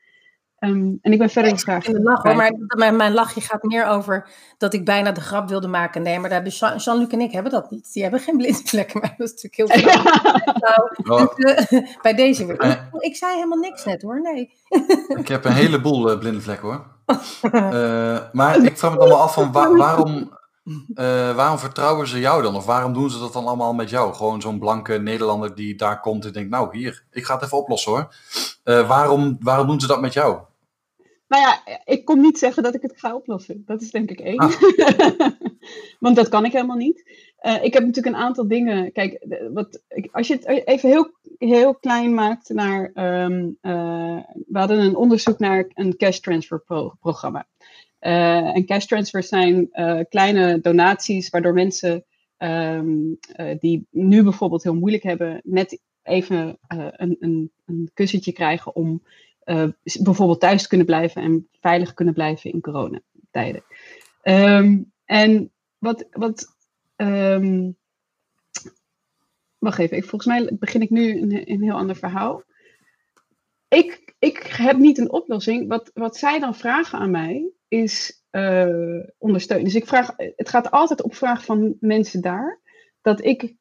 [0.59, 1.85] Um, en ik ben verder graag.
[1.85, 5.21] In de lach, hoor, maar mijn, mijn, lachje gaat meer over dat ik bijna de
[5.21, 6.01] grap wilde maken.
[6.01, 7.93] Nee, maar dus Jean-Luc en ik hebben dat niet.
[7.93, 9.93] Die hebben geen blinde vlekken, maar dat is natuurlijk heel
[11.03, 12.65] nou, dus, uh, Bij deze weer.
[12.65, 14.51] Uh, ik zei helemaal niks net hoor, nee.
[15.21, 16.85] ik heb een heleboel uh, blinde vlekken hoor.
[18.31, 20.37] maar ik vraag me dan wel af van wa waarom,
[21.35, 22.55] waarom vertrouwen ze jou dan?
[22.55, 24.13] Of waarom doen ze dat dan allemaal met jou?
[24.13, 27.57] Gewoon zo'n blanke Nederlander die daar komt en denkt, nou hier, ik ga het even
[27.57, 28.15] oplossen hoor.
[28.87, 30.45] waarom, waarom doen ze dat met jou?
[31.27, 33.63] Nou ja, ik kon niet zeggen dat ik het ga oplossen.
[33.65, 34.37] Dat is denk ik één.
[34.37, 34.61] Ah.
[35.99, 37.11] Want dat kan ik helemaal niet.
[37.41, 38.91] Uh, ik heb natuurlijk een aantal dingen.
[38.91, 42.91] Kijk, wat, als je het even heel, heel klein maakt naar.
[43.23, 47.47] Um, uh, we hadden een onderzoek naar een cash transfer pro programma.
[48.01, 49.69] Uh, en cash transfers zijn
[50.09, 52.05] kleine donaties waardoor mensen
[52.37, 53.19] um,
[53.59, 59.01] die nu bijvoorbeeld heel moeilijk hebben, net even een, een, een kussentje krijgen om
[59.47, 59.67] uh,
[60.01, 63.63] bijvoorbeeld thuis kunnen blijven en veilig kunnen blijven in coronatijden.
[64.23, 66.07] Um, en wat.
[66.11, 66.55] wat
[66.95, 67.77] um,
[69.57, 72.43] wacht even, ik, volgens mij begin ik nu een, een heel ander verhaal.
[73.67, 75.67] Ik, ik heb niet een oplossing.
[75.67, 79.65] Wat, wat zij dan vragen aan mij is uh, ondersteunen.
[79.65, 82.59] Dus ik vraag, het gaat altijd op vraag van mensen daar
[83.01, 83.55] dat ik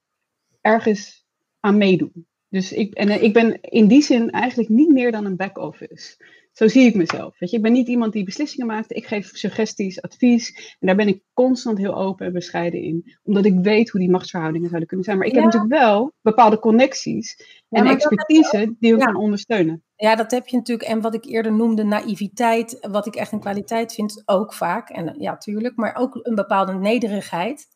[0.61, 1.27] ergens
[1.61, 2.11] aan meedoe.
[2.57, 6.17] Dus ik, en eh, ik ben in die zin eigenlijk niet meer dan een back-office.
[6.53, 7.39] Zo zie ik mezelf.
[7.39, 7.57] Weet je?
[7.57, 8.97] Ik ben niet iemand die beslissingen maakt.
[8.97, 10.77] Ik geef suggesties, advies.
[10.81, 13.17] En daar ben ik constant heel open en bescheiden in.
[13.23, 15.19] Omdat ik weet hoe die machtsverhoudingen zouden kunnen zijn.
[15.19, 17.37] Maar ik heb natuurlijk wel bepaalde connecties
[17.69, 19.05] en expertise die we ja.
[19.05, 19.83] gaan ondersteunen.
[19.97, 20.89] Ja, dat heb je natuurlijk.
[20.89, 22.87] En wat ik eerder noemde, naïviteit.
[22.91, 24.89] Wat ik echt een kwaliteit vind, ook vaak.
[24.89, 25.77] En ja, tuurlijk.
[25.77, 27.67] Maar ook een bepaalde nederigheid.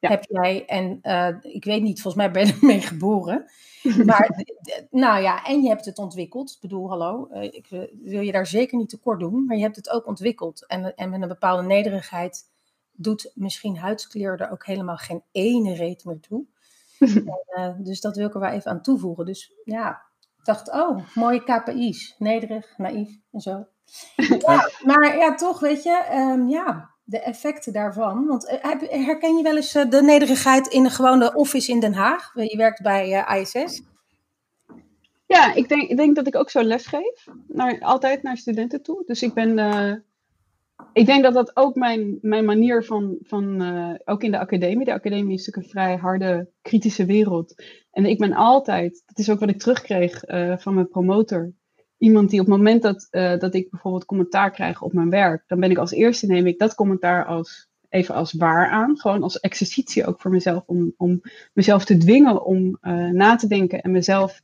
[0.00, 0.66] Heb jij.
[0.66, 3.50] En uh, ik weet niet, volgens mij ben je ermee geboren.
[4.04, 4.44] Maar,
[4.90, 6.50] nou ja, en je hebt het ontwikkeld.
[6.50, 7.66] Ik bedoel, hallo, eh, ik
[8.02, 10.66] wil je daar zeker niet tekort doen, maar je hebt het ook ontwikkeld.
[10.66, 12.48] En, en met een bepaalde nederigheid
[12.92, 16.44] doet misschien huidskleur er ook helemaal geen ene reet meer toe.
[16.98, 19.26] en, uh, dus dat wil ik er wel even aan toevoegen.
[19.26, 20.02] Dus ja,
[20.38, 22.14] ik dacht, oh, mooie KPI's.
[22.18, 23.66] Nederig, naïef en zo.
[24.16, 28.26] Ja, maar ja, toch, weet je, um, ja, de effecten daarvan.
[28.26, 31.94] Want eh, herken je wel eens eh, de nederigheid in de gewone office in Den
[31.94, 32.32] Haag?
[32.34, 33.82] Je werkt bij eh, ISS.
[35.26, 37.26] Ja, ik denk, denk dat ik ook zo les geef.
[37.46, 39.02] Naar, altijd naar studenten toe.
[39.06, 40.04] Dus ik ben.
[40.92, 43.18] Ik denk dat dat ook mijn, mijn manier van.
[43.22, 43.62] van
[44.04, 44.84] ook in de academie.
[44.84, 47.62] De academie is natuurlijk een vrij harde, kritische wereld.
[47.90, 49.02] En ik ben altijd.
[49.06, 50.22] Dat is ook wat ik terugkreeg
[50.60, 51.52] van mijn promotor
[52.00, 55.44] iemand die op het moment dat, uh, dat ik bijvoorbeeld commentaar krijg op mijn werk,
[55.46, 58.98] dan ben ik als eerste neem ik dat commentaar als even als waar aan.
[58.98, 60.62] Gewoon als exercitie ook voor mezelf.
[60.66, 61.20] Om, om
[61.52, 64.40] mezelf te dwingen om uh, na te denken en mezelf,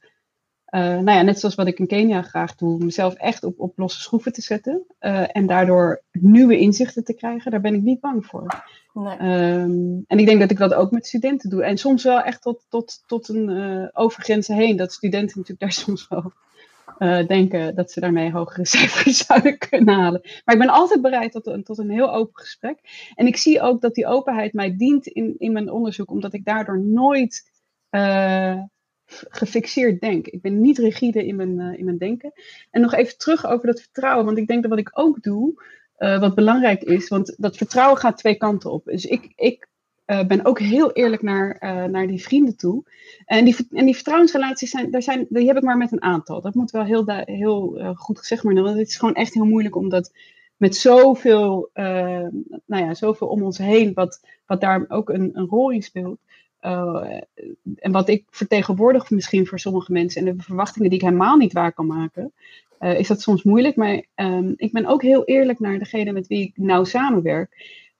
[0.70, 3.78] uh, nou ja, net zoals wat ik in Kenia graag doe, mezelf echt op, op
[3.78, 4.84] losse schroeven te zetten.
[5.32, 7.50] en daardoor nieuwe inzichten te krijgen.
[7.50, 8.64] Daar ben ik niet bang voor.
[8.92, 9.18] Nee.
[9.18, 11.64] Um, en ik denk dat ik dat ook met studenten doe.
[11.64, 14.76] En soms wel echt tot, tot, tot een overgrenzen heen.
[14.76, 16.32] Dat studenten natuurlijk daar soms wel
[16.98, 20.20] uh, denken dat ze daarmee hogere cijfers zouden kunnen halen.
[20.44, 22.78] Maar ik ben altijd bereid tot een, tot een heel open gesprek.
[23.14, 26.44] En ik zie ook dat die openheid mij dient in, in mijn onderzoek, omdat ik
[26.44, 27.50] daardoor nooit
[27.90, 28.62] uh,
[29.06, 30.26] gefixeerd denk.
[30.26, 32.32] Ik ben niet rigide in mijn, uh, in mijn denken.
[32.70, 35.64] En nog even terug over dat vertrouwen, want ik denk dat wat ik ook doe,
[35.96, 38.84] wat belangrijk is, want dat vertrouwen gaat twee kanten op.
[38.84, 39.68] Dus ik, ik
[40.06, 42.82] uh, ben ook heel eerlijk naar, uh, naar die vrienden toe.
[43.24, 46.40] En die, en die vertrouwensrelaties zijn, daar zijn, die heb ik maar met een aantal.
[46.40, 48.62] Dat moet wel heel, heel uh, goed gezegd worden.
[48.64, 50.12] Want het is gewoon echt heel moeilijk om dat
[50.56, 52.22] met zoveel, nou
[52.66, 56.18] ja, zoveel om ons heen, wat, wat daar ook een, een rol in speelt.
[56.60, 61.52] En wat ik vertegenwoordig misschien voor sommige mensen en de verwachtingen die ik helemaal niet
[61.52, 62.32] waar kan maken,
[62.80, 63.76] is dat soms moeilijk.
[63.76, 67.50] Maar um, ik ben ook heel eerlijk naar degene met wie ik nou samenwerk.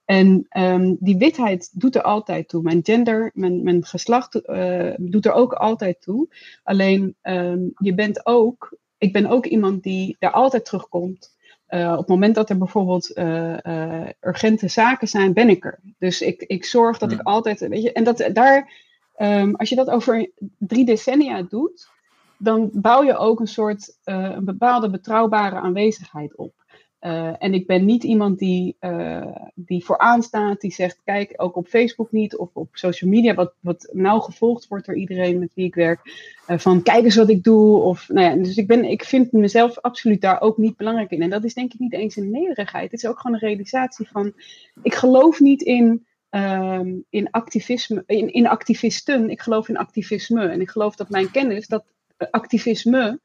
[0.07, 2.61] En um, die witheid doet er altijd toe.
[2.61, 6.27] Mijn gender, mijn, mijn geslacht uh, doet er ook altijd toe.
[6.63, 11.35] Alleen um, je bent ook, ik ben ook iemand die daar altijd terugkomt.
[11.69, 15.79] Uh, op het moment dat er bijvoorbeeld uh, uh, urgente zaken zijn, ben ik er.
[15.97, 17.17] Dus ik, ik zorg dat ja.
[17.17, 18.73] ik altijd, weet je, en dat daar,
[19.17, 21.89] um, als je dat over drie decennia doet,
[22.37, 26.53] dan bouw je ook een soort, een bepaalde betrouwbare aanwezigheid op.
[27.01, 31.55] Uh, en ik ben niet iemand die, uh, die vooraan staat, die zegt, kijk, ook
[31.55, 35.53] op Facebook niet of op social media, wat, wat nauw gevolgd wordt door iedereen met
[35.53, 35.99] wie ik werk,
[36.47, 37.81] uh, van kijk eens wat ik doe.
[37.81, 41.21] Of, nou ja, dus ik, ben, ik vind mezelf absoluut daar ook niet belangrijk in.
[41.21, 42.91] En dat is denk ik niet eens een nederigheid.
[42.91, 44.33] Het is ook gewoon een realisatie van,
[44.81, 50.47] ik geloof niet in, um, in activisme, in, in activisten, ik geloof in activisme.
[50.47, 51.85] En ik geloof dat mijn kennis dat
[52.31, 53.19] activisme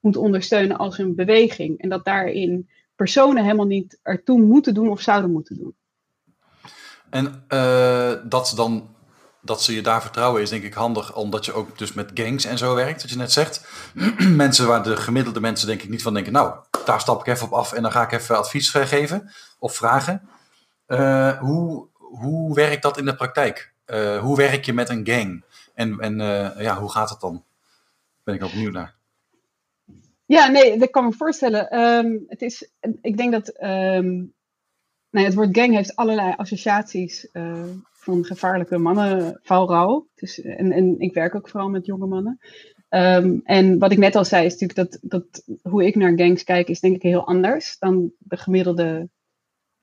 [0.00, 1.78] moet ondersteunen als een beweging.
[1.80, 5.74] En dat daarin personen helemaal niet ertoe moeten doen of zouden moeten doen.
[7.10, 8.94] En uh, dat, ze dan,
[9.40, 12.44] dat ze je daar vertrouwen is denk ik handig, omdat je ook dus met gangs
[12.44, 13.66] en zo werkt, wat je net zegt.
[14.44, 16.54] mensen waar de gemiddelde mensen denk ik niet van denken, nou,
[16.84, 20.28] daar stap ik even op af en dan ga ik even advies geven of vragen.
[20.86, 23.72] Uh, hoe, hoe werkt dat in de praktijk?
[23.86, 25.44] Uh, hoe werk je met een gang?
[25.74, 26.16] En, en
[26.58, 27.44] ja, hoe gaat het dan?
[28.24, 28.94] Ben ik ook benieuwd naar.
[30.26, 31.80] Ja, nee, dat kan me voorstellen.
[31.80, 34.34] Um, het is, ik denk dat um,
[35.10, 40.08] nou, het woord gang heeft allerlei associaties uh, van gevaarlijke mannen, valrouw.
[40.14, 42.38] Dus, en, en ik werk ook vooral met jonge mannen.
[42.88, 46.44] Um, en wat ik net al zei, is natuurlijk dat, dat hoe ik naar gangs
[46.44, 49.08] kijk, is denk ik heel anders dan de gemiddelde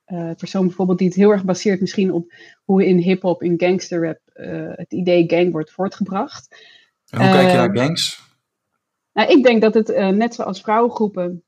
[0.07, 4.19] uh, persoon bijvoorbeeld, die het heel erg baseert misschien op hoe in hip-hop, in gangsterrap,
[4.33, 6.65] uh, het idee gang wordt voortgebracht.
[7.09, 8.29] En hoe kijk je naar gangs?
[9.13, 11.43] Nou, ik denk dat het uh, net zoals vrouwengroepen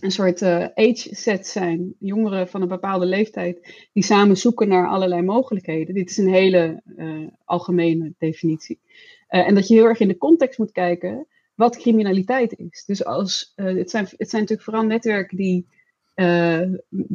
[0.00, 1.94] een soort uh, age set zijn.
[1.98, 5.94] Jongeren van een bepaalde leeftijd die samen zoeken naar allerlei mogelijkheden.
[5.94, 8.80] Dit is een hele uh, algemene definitie.
[9.26, 12.84] en dat je heel erg in de context moet kijken wat criminaliteit is.
[12.84, 15.66] Dus als, het, zijn, het zijn natuurlijk vooral netwerken die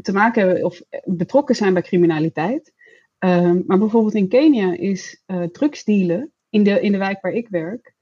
[0.02, 2.73] te maken hebben of betrokken zijn bij criminaliteit.
[3.19, 7.95] Ehm, maar bijvoorbeeld in Kenia is drugsdealen in de, in de wijk waar ik werk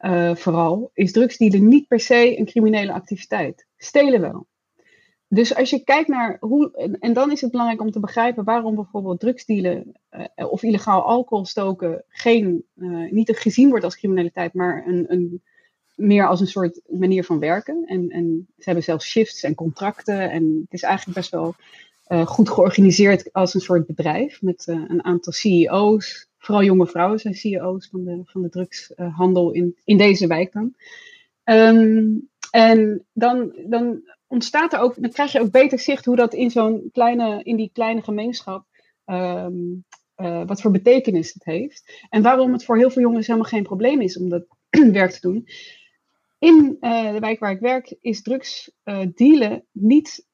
[0.00, 3.66] uh, vooral, is drugsdealen niet per se een criminele activiteit.
[3.76, 4.46] Stelen wel.
[5.28, 8.74] Dus als je kijkt naar hoe, en dan is het belangrijk om te begrijpen waarom
[8.74, 14.86] bijvoorbeeld drugsdealen uh, of illegaal alcohol stoken geen, uh, niet gezien wordt als criminaliteit, maar
[14.86, 15.42] een, een,
[15.94, 17.84] meer als een soort manier van werken.
[17.86, 21.54] En, en ze hebben zelfs shifts en contracten en het is eigenlijk best wel
[22.24, 27.88] goed georganiseerd als een soort bedrijf met een aantal CEO's, vooral jonge vrouwen zijn CEO's
[27.90, 30.74] van de, van de drugshandel in, in deze wijk dan.
[31.44, 36.34] Um, en dan, dan ontstaat er ook, dan krijg je ook beter zicht hoe dat
[36.34, 38.66] in zo'n kleine, in die kleine gemeenschap,
[39.06, 39.84] um,
[40.16, 42.06] uh, wat voor betekenis het heeft.
[42.08, 44.46] En waarom het voor heel veel jongens helemaal geen probleem is om dat
[44.92, 45.48] werk te doen.
[46.38, 50.26] In uh, de wijk waar ik werk is drugs uh, dealen niet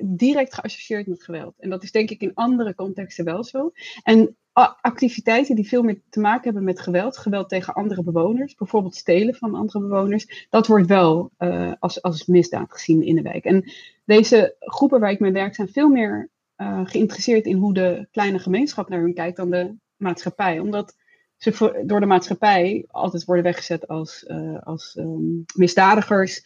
[0.00, 1.54] direct geassocieerd met geweld.
[1.58, 3.72] En dat is denk ik in andere contexten wel zo.
[4.02, 4.36] En
[4.80, 9.34] activiteiten die veel meer te maken hebben met geweld, geweld tegen andere bewoners, bijvoorbeeld stelen
[9.34, 13.44] van andere bewoners, dat wordt wel uh, als, als misdaad gezien in de wijk.
[13.44, 13.72] En
[14.04, 18.38] deze groepen waar ik mee werk zijn veel meer uh, geïnteresseerd in hoe de kleine
[18.38, 20.96] gemeenschap naar hun kijkt dan de maatschappij, omdat
[21.36, 26.42] ze door de maatschappij altijd worden weggezet als, uh, als um, misdadigers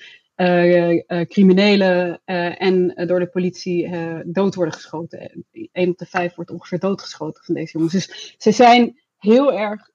[1.28, 3.90] criminelen uh, en door de politie
[4.26, 5.44] dood worden geschoten.
[5.72, 7.92] Een op de vijf wordt ongeveer doodgeschoten van deze jongens.
[7.92, 9.90] Dus ze zijn heel erg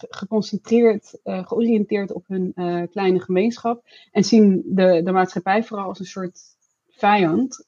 [0.00, 2.52] geconcentreerd, georiënteerd op hun
[2.90, 3.84] kleine gemeenschap.
[4.10, 6.40] En zien de, de maatschappij vooral als een soort
[6.88, 7.66] vijand,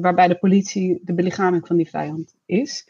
[0.00, 2.88] waarbij de politie de belichaming van die vijand is.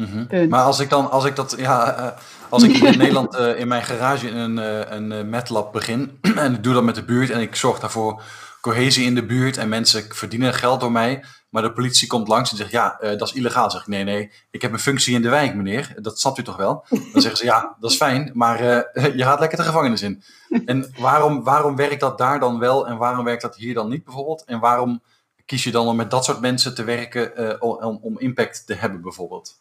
[0.00, 0.48] Mm -hmm.
[0.48, 2.06] Maar als ik dan, als ik dat, ja, uh,
[2.48, 6.62] als ik in Nederland uh, in mijn garage een, uh, een MATLAB begin en ik
[6.62, 8.22] doe dat met de buurt en ik zorg daarvoor
[8.60, 12.50] cohesie in de buurt en mensen verdienen geld door mij, maar de politie komt langs
[12.50, 13.70] en zegt ja, dat is illegaal.
[13.70, 16.42] zeg ik nee, nee, ik heb een functie in de wijk, meneer, dat snapt u
[16.42, 16.84] toch wel?
[16.88, 18.62] Dan zeggen ze ja, dat is fijn, maar
[19.16, 20.22] je gaat lekker de gevangenis in.
[20.64, 24.04] En waarom, waarom werkt dat daar dan wel en waarom werkt dat hier dan niet
[24.04, 24.44] bijvoorbeeld?
[24.44, 25.02] En waarom
[25.46, 29.00] kies je dan om met dat soort mensen te werken om, om impact te hebben
[29.00, 29.59] bijvoorbeeld?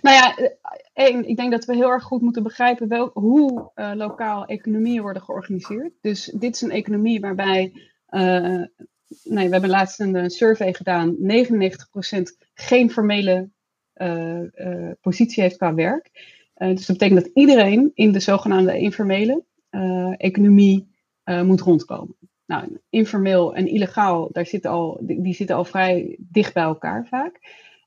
[0.00, 0.50] Nou ja,
[0.92, 5.02] één, ik denk dat we heel erg goed moeten begrijpen wel, hoe uh, lokaal economieën
[5.02, 5.92] worden georganiseerd.
[6.00, 7.72] Dus dit is een economie waarbij
[8.10, 8.62] uh,
[9.24, 11.16] nee, we hebben laatst een, survey gedaan.
[11.16, 11.22] 99%
[12.54, 13.50] geen formele
[15.00, 16.10] positie heeft qua werk.
[16.54, 19.44] dus dat betekent dat iedereen in de zogenaamde informele
[20.16, 20.88] economie
[21.24, 22.16] moet rondkomen.
[22.46, 27.06] Nou, informeel en illegaal, daar zitten al, die, die zitten al vrij dicht bij elkaar
[27.06, 27.40] vaak.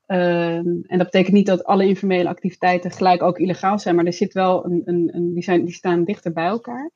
[0.08, 4.14] Ehm, en dat betekent niet dat alle informele activiteiten gelijk ook illegaal zijn, maar er
[4.14, 6.92] zit wel een, een, een die, zijn, die staan dichter bij elkaar.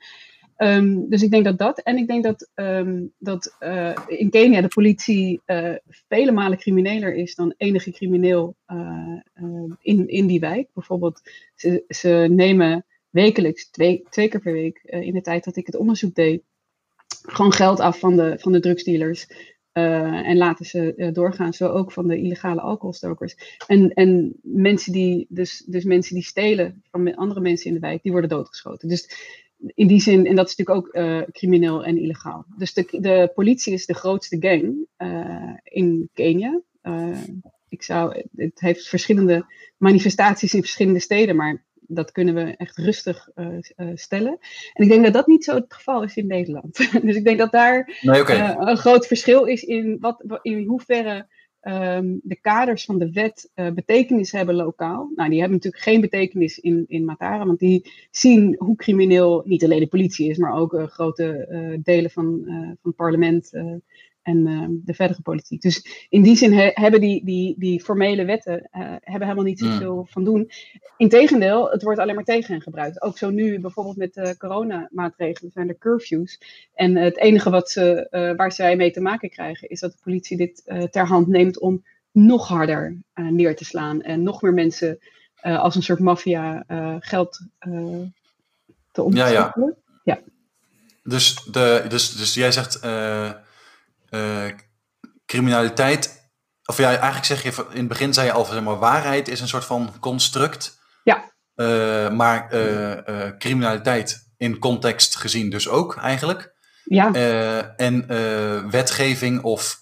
[0.55, 1.80] Ehm, dus ik denk dat dat.
[1.80, 5.76] En ik denk dat, um, dat uh, in Kenia de politie uh,
[6.07, 9.22] vele malen crimineler is dan enige crimineel uh,
[9.82, 10.68] in, in die wijk.
[10.74, 11.22] Bijvoorbeeld,
[11.55, 15.76] ze, ze nemen wekelijks, twee, twee keer per week, in de tijd dat ik het
[15.76, 16.43] onderzoek deed,
[17.22, 19.28] gewoon geld af van de, van de drugsdealers.
[19.74, 23.36] Uh, en laten ze uh, doorgaan, zo ook van de illegale alcoholstokers.
[23.67, 28.03] En, en mensen die, dus, dus mensen die stelen van andere mensen in de wijk,
[28.03, 28.89] die worden doodgeschoten.
[28.89, 29.09] Dus
[29.57, 32.45] in die zin, en dat is natuurlijk ook uh, crimineel en illegaal.
[32.57, 34.88] Dus de, de politie is de grootste gang
[35.63, 36.61] in Kenia.
[37.69, 39.45] ik zou, het heeft verschillende
[39.78, 41.63] manifestaties in verschillende steden, maar
[41.93, 44.37] dat kunnen we echt rustig uh, uh, stellen.
[44.73, 46.77] En ik denk dat dat niet zo het geval is in Nederland.
[47.05, 48.37] dus ik denk dat daar nee, okay.
[48.37, 51.27] uh, een groot verschil is in, wat, in hoeverre
[51.61, 55.11] um, de kaders van de wet betekenis hebben lokaal.
[55.15, 59.63] Nou, die hebben natuurlijk geen betekenis in, in Matara, want die zien hoe crimineel niet
[59.63, 63.51] alleen de politie is, maar ook grote delen van, van het parlement
[64.22, 65.61] en uh, de verdere politiek.
[65.61, 69.59] Dus in die zin he, hebben die, die, die formele wetten uh, hebben helemaal niet
[69.59, 70.07] zoveel mm.
[70.07, 70.51] van doen.
[70.97, 73.01] Integendeel, het wordt alleen maar tegen hen gebruikt.
[73.01, 76.41] Ook zo nu bijvoorbeeld met de coronamaatregelen zijn er curfews.
[76.74, 79.97] En het enige wat ze, uh, waar zij mee te maken krijgen is dat de
[80.03, 84.01] politie dit ter hand neemt om nog harder neer te slaan.
[84.01, 84.99] En nog meer mensen
[85.41, 86.63] als een soort maffia
[86.99, 87.41] geld
[88.91, 89.34] te omzetten.
[89.34, 89.74] Ja, ja.
[90.03, 90.19] ja.
[91.03, 92.80] Dus, de, dus, dus jij zegt
[94.12, 94.45] uh,
[95.26, 96.30] criminaliteit.
[96.66, 99.39] Of ja, eigenlijk zeg je in het begin zei je al, zeg maar, waarheid is
[99.41, 100.80] een soort van construct.
[101.03, 101.32] Ja.
[101.55, 106.59] Uh, maar uh, criminaliteit in context gezien dus ook eigenlijk.
[106.84, 107.14] Ja.
[107.76, 108.07] en
[108.70, 109.78] wetgeving of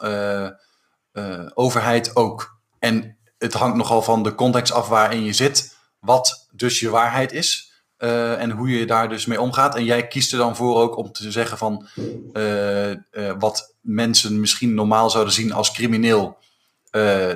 [1.53, 2.59] overheid ook.
[2.79, 7.31] En het hangt nogal van de context af waarin je zit, wat dus je waarheid
[7.31, 7.68] is.
[7.99, 9.75] Uh, en hoe je daar dus mee omgaat.
[9.75, 11.87] En jij kiest er dan voor ook om te zeggen van
[12.33, 12.95] uh, uh,
[13.39, 16.37] wat mensen misschien normaal zouden zien als crimineel,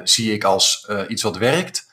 [0.04, 1.92] zie ik als iets wat werkt.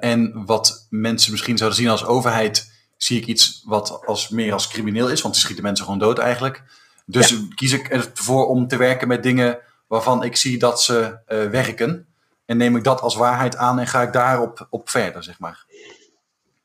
[0.00, 4.68] en wat mensen misschien zouden zien als overheid, zie ik iets wat als, meer als
[4.68, 6.62] crimineel is, want die schieten mensen gewoon dood eigenlijk.
[7.06, 7.36] Dus ja.
[7.54, 11.18] kies ik ervoor om te werken met dingen waarvan ik zie dat ze
[11.50, 12.06] werken.
[12.46, 15.64] En neem ik dat als waarheid aan en ga ik daarop op verder, zeg maar.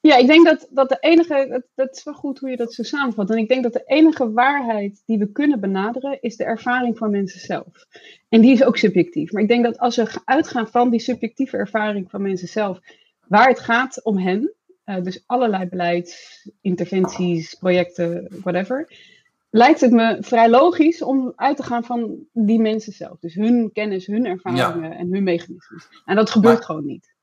[0.01, 2.73] Ja, ik denk dat, dat de enige, dat, dat is wel goed hoe je dat
[2.73, 3.29] zo samenvat.
[3.29, 7.11] En ik denk dat de enige waarheid die we kunnen benaderen, is de ervaring van
[7.11, 7.85] mensen zelf.
[8.29, 9.31] En die is ook subjectief.
[9.31, 12.79] Maar ik denk dat als we uitgaan van die subjectieve ervaring van mensen zelf,
[13.27, 14.53] waar het gaat om hen,
[14.85, 18.91] uh, dus allerlei beleid, interventies, projecten, whatever,
[19.49, 23.19] lijkt het me vrij logisch om uit te gaan van die mensen zelf.
[23.19, 25.87] Dus hun kennis, hun ervaringen en hun mechanismes.
[26.05, 27.17] En dat gebeurt gewoon niet.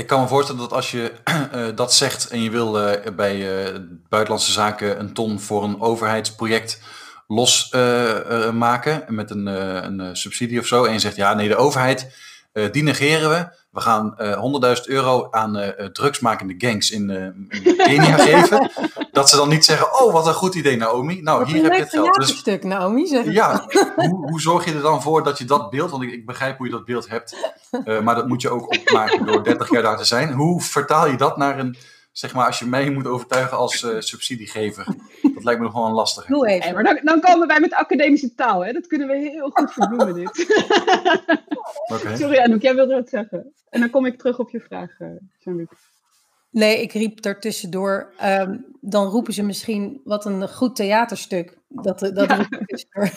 [0.00, 1.12] Ik kan me voorstellen dat als je
[1.54, 3.78] uh, dat zegt en je wil uh, bij uh,
[4.08, 6.80] buitenlandse zaken een ton voor een overheidsproject
[7.26, 10.84] losmaken met een, een subsidie of zo.
[10.84, 12.12] En je zegt ja, nee, de overheid,
[12.52, 13.58] die negeren we.
[13.70, 18.70] We gaan 100.000 euro aan drugsmakende gangs in, in Kenia geven.
[19.12, 21.20] Dat ze dan niet zeggen, oh wat een goed idee Naomi.
[21.22, 22.14] Nou, hier heb je het geld.
[22.14, 25.70] Dus, stuk Naomi, zeg Ja, hoe, hoe, zorg je er dan voor dat je dat
[25.70, 28.50] beeld, want ik, ik begrijp hoe je dat beeld hebt, uh, maar dat moet je
[28.50, 30.32] ook opmaken door 30 jaar daar te zijn.
[30.32, 31.76] Hoe vertaal je dat naar een,
[32.20, 34.84] zeg maar, als je mij moet overtuigen als uh, subsidiegever?
[35.34, 36.32] Dat lijkt me nog wel een lastige.
[36.32, 36.74] Doe even.
[36.74, 38.72] maar dan, dan, komen wij met academische taal, hè?
[38.72, 40.28] dat kunnen we heel goed verbloemen dit.
[41.94, 42.16] okay.
[42.16, 43.52] Sorry Anouk, jij wilde wat zeggen.
[43.70, 45.08] En dan kom ik terug op je vraag, uh,
[45.38, 45.68] Jean-Luc.
[46.50, 48.14] Nee, ik riep daartussendoor.
[48.24, 51.58] Um, dan roepen ze misschien wat een goed theaterstuk.
[51.68, 52.46] Dat, dat ja.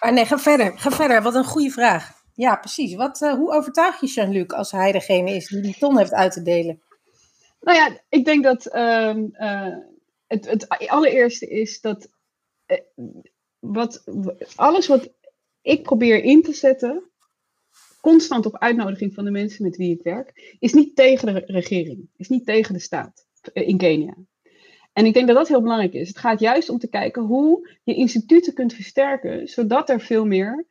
[0.00, 0.78] maar nee, ga verder.
[0.78, 1.22] Ga verder.
[1.22, 2.12] Wat een goede vraag.
[2.34, 2.94] Ja, precies.
[2.94, 6.32] Wat, uh, hoe overtuig je Jean-Luc als hij degene is die die ton heeft uit
[6.32, 6.80] te delen?
[7.62, 9.76] Nou ja, ik denk dat um, uh,
[10.26, 12.08] het, het allereerste is dat
[12.66, 13.06] uh,
[13.58, 14.04] wat,
[14.54, 15.12] alles wat
[15.60, 17.10] ik probeer in te zetten,
[18.00, 22.10] constant op uitnodiging van de mensen met wie ik werk, is niet tegen de regering,
[22.16, 24.16] is niet tegen de staat in Kenia.
[24.92, 26.08] En ik denk dat dat heel belangrijk is.
[26.08, 30.66] Het gaat juist om te kijken hoe je instituten kunt versterken, zodat er veel meer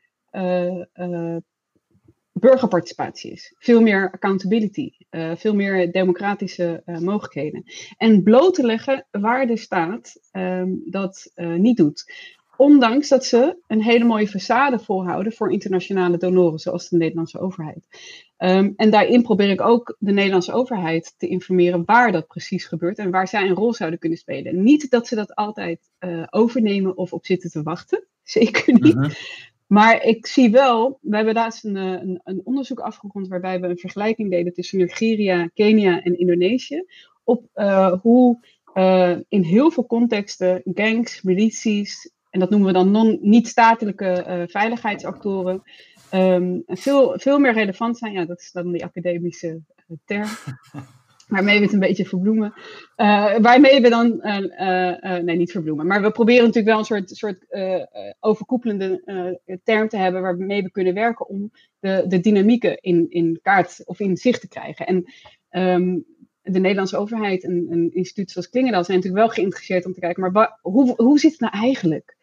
[2.42, 3.54] burgerparticipatie is.
[3.58, 7.64] Veel meer accountability, uh, veel meer democratische mogelijkheden.
[7.98, 12.06] En bloot te leggen waar de staat um, dat niet doet
[12.62, 17.88] ondanks dat ze een hele mooie façade volhouden voor internationale donoren, zoals de Nederlandse overheid.
[18.38, 22.98] Ehm, en daarin probeer ik ook de Nederlandse overheid te informeren waar dat precies gebeurt
[22.98, 24.64] en waar zij een rol zouden kunnen spelen.
[24.64, 25.80] Niet dat ze dat altijd
[26.30, 28.96] overnemen of op zitten te wachten, zeker niet.
[28.96, 29.12] Mhm.
[29.72, 33.78] Maar ik zie wel, we hebben laatst een, een, een, onderzoek afgerond waarbij we een
[33.78, 36.86] vergelijking deden tussen Nigeria, Kenia en Indonesië.
[37.24, 42.92] Op uh, hoe uh, in heel veel contexten gangs, milities, en dat noemen we dan
[42.92, 45.62] non, niet-statelijke veiligheidsactoren,
[46.14, 48.14] um, veel, veel meer relevant zijn.
[48.14, 49.62] Ja, dat is dan die academische
[50.06, 50.28] term.
[51.32, 52.54] waarmee we het een beetje verbloemen.
[52.98, 56.86] Uh, waarmee we dan, uh, uh, nee niet verbloemen, maar we proberen natuurlijk wel een
[56.86, 57.46] soort, soort
[58.20, 63.82] overkoepelende term te hebben waarmee we kunnen werken om de, de dynamieken in, in kaart
[63.86, 64.86] of in zicht te krijgen.
[64.88, 65.06] En
[65.74, 66.06] um,
[66.42, 70.32] de Nederlandse overheid en een instituut zoals Klingendaal zijn natuurlijk wel geïnteresseerd om te kijken,
[70.32, 72.18] maar hoe, hoe zit het nou eigenlijk?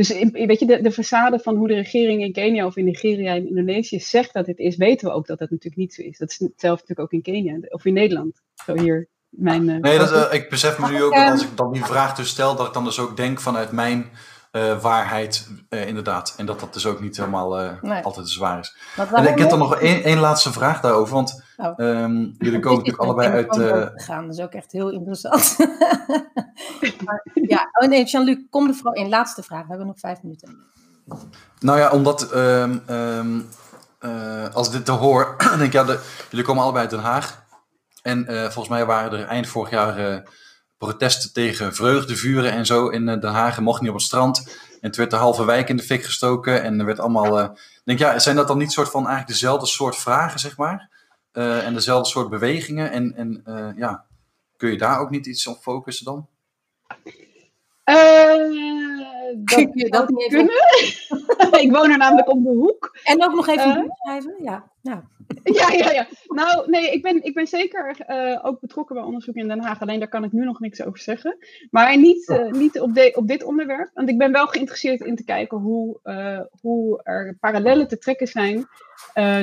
[0.00, 3.34] Dus weet je, de, de façade van hoe de regering in Kenia of in Nigeria
[3.34, 6.18] en Indonesië zegt dat dit is, weten we ook dat dat natuurlijk niet zo is.
[6.18, 8.40] Dat is hetzelfde natuurlijk ook in Kenia of in Nederland.
[8.64, 9.68] Zo hier mijn.
[9.68, 12.14] Uh, nee, dat, uh, ik besef me nu ook dat als ik dan die vraag
[12.14, 14.10] dus stel, dat ik dan dus ook denk vanuit mijn
[14.52, 16.34] uh, waarheid, inderdaad.
[16.36, 18.02] En dat dat dus ook niet helemaal nee.
[18.02, 18.76] altijd zwaar is.
[19.12, 21.72] En ik heb dan nog één, één laatste vraag daarover, want oh.
[21.76, 23.56] um, jullie komen natuurlijk allebei uit.
[24.02, 25.56] gaan, dat is ook echt heel interessant.
[27.04, 29.08] maar, ja, oh nee, Jean-Luc, kom er vooral in.
[29.08, 30.56] Laatste vraag, we hebben nog vijf minuten.
[31.60, 33.48] Nou ja, omdat um, um,
[34.52, 37.48] als ik dit te hoor, denk ik, ja, de, jullie komen allebei uit Den Haag.
[38.02, 40.18] En uh, volgens mij waren er eind vorig jaar uh,
[40.80, 43.60] protesten tegen vreugdevuren en zo in uh, Den Haag.
[43.60, 44.38] mocht niet op het strand.
[44.46, 46.62] En het werd de halve wijk in de fik gestoken.
[46.62, 47.58] En er werd allemaal.
[47.84, 50.88] denk ja, zijn dat dan niet soort van eigenlijk dezelfde soort vragen, zeg maar?
[51.32, 52.90] en dezelfde soort bewegingen?
[52.90, 53.42] En, en
[53.76, 54.04] ja,
[54.56, 56.28] kun je daar ook niet iets op focussen dan?
[59.44, 60.54] Dat je dat niet kunnen.
[61.64, 62.98] ik woon er namelijk op de hoek.
[63.04, 64.70] En ook nog even uh, schrijven, ja.
[64.80, 65.04] ja.
[65.42, 66.06] ja, ja, ja.
[66.26, 69.80] Nou, nee, ik ben, ik ben zeker uh, ook betrokken bij onderzoek in Den Haag.
[69.80, 71.36] Alleen daar kan ik nu nog niks over zeggen.
[71.70, 73.90] Maar niet, uh, niet op, de, op dit onderwerp.
[73.94, 76.00] Want ik ben wel geïnteresseerd in te kijken hoe,
[76.60, 78.66] hoe er parallellen te trekken zijn.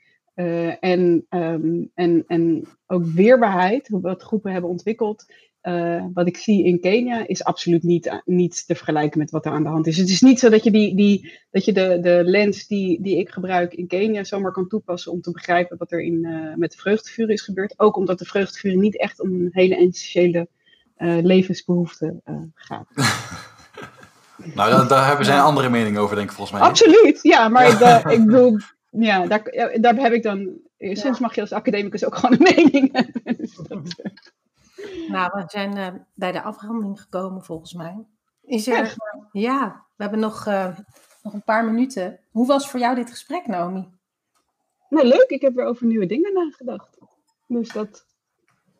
[0.80, 5.26] en, um, en, en ook weerbaarheid, wat groepen hebben ontwikkeld,
[5.62, 9.52] uh, wat ik zie in Kenia is absoluut niet, niet te vergelijken met wat er
[9.52, 9.96] aan de hand is.
[9.96, 13.18] Het is niet zo dat je, die, die, dat je de, de lens die, die
[13.18, 16.72] ik gebruik in Kenia zomaar kan toepassen om te begrijpen wat er in, uh, met
[16.72, 17.74] de vreugdevuren is gebeurd.
[17.76, 20.48] Ook omdat de vreugdevuren niet echt om een hele essentiële
[20.98, 22.20] uh, levensbehoefte
[22.54, 22.88] gaat.
[24.54, 26.68] nou, daar, hebben zij een andere mening over, denk ik volgens mij.
[26.68, 28.58] Absoluut, ja, maar De, ik bedoel,
[28.90, 30.50] ja, daar, daar heb ik dan.
[30.78, 33.36] Soms mag je als academicus ook gewoon een mening hebben.
[33.40, 34.02] Dus dat,
[35.08, 38.04] nou, we zijn uh, bij de afhandeling gekomen volgens mij.
[38.42, 38.94] Is er,
[39.32, 40.78] ja, we hebben nog, uh,
[41.22, 42.20] nog een paar minuten.
[42.30, 43.88] Hoe was voor jou dit gesprek, Naomi?
[44.88, 45.28] Nou, leuk.
[45.28, 46.98] Ik heb weer over nieuwe dingen nagedacht.
[47.46, 48.06] Dus dat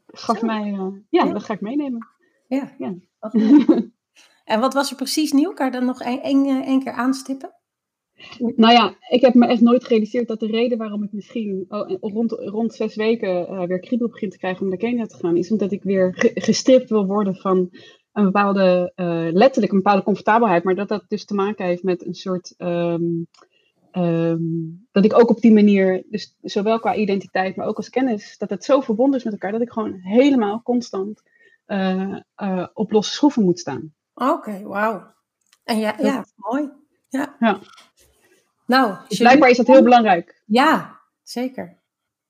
[0.07, 0.47] gaf Zo.
[0.47, 2.09] mij, uh, ja, ja, dat ga ik meenemen.
[2.47, 2.75] Ja.
[2.79, 2.95] ja.
[4.45, 5.53] en wat was er precies nieuw?
[5.53, 7.55] Kan je dan nog één keer aanstippen?
[8.57, 11.91] Nou ja, ik heb me echt nooit gerealiseerd dat de reden waarom ik misschien oh,
[12.01, 15.37] rond, rond zes weken uh, weer kriebel begin te krijgen om naar Kenia te gaan,
[15.37, 17.71] is omdat ik weer ge gestript wil worden van
[18.13, 22.07] een bepaalde, uh, letterlijk een bepaalde comfortabelheid, maar dat dat dus te maken heeft met
[22.07, 23.27] een soort, um,
[23.93, 28.39] um, dat ik ook op die manier, dus zowel qua identiteit, maar ook als kennis,
[28.39, 31.23] dat het zo verbonden is met elkaar, dat ik gewoon helemaal constant
[31.67, 33.95] uh, op losse schroeven moet staan.
[34.15, 35.13] Oké, okay, wauw.
[35.65, 36.71] En ja, ja, mooi.
[37.09, 37.37] Ja.
[37.41, 37.61] ja.
[38.71, 40.43] Nou, dus blijkbaar is dat heel belangrijk.
[40.47, 41.79] Ja, zeker.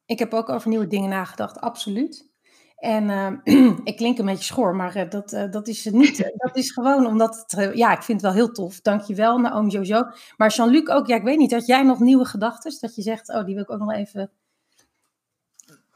[0.06, 2.30] Ik heb ook over nieuwe dingen nagedacht, absoluut.
[2.76, 3.08] En
[3.44, 6.30] uh, ik klink een beetje schor, maar uh, dat, uh, dat is niet.
[6.36, 7.76] dat is gewoon omdat het.
[7.76, 8.80] ja, ik vind het wel heel tof.
[8.80, 10.10] Dankjewel, Naomi Jojo.
[10.36, 11.52] Maar Jean-Luc ook, ja, ik weet niet.
[11.52, 12.76] Had jij nog nieuwe gedachten?
[12.80, 14.30] Dat je zegt, oh, die wil ik ook nog even.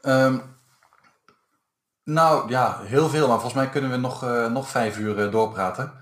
[0.01, 0.39] Ehm,
[2.03, 3.27] nou ja, heel veel.
[3.27, 5.93] Maar volgens mij kunnen we nog, uh, nog vijf uur uh, doorpraten.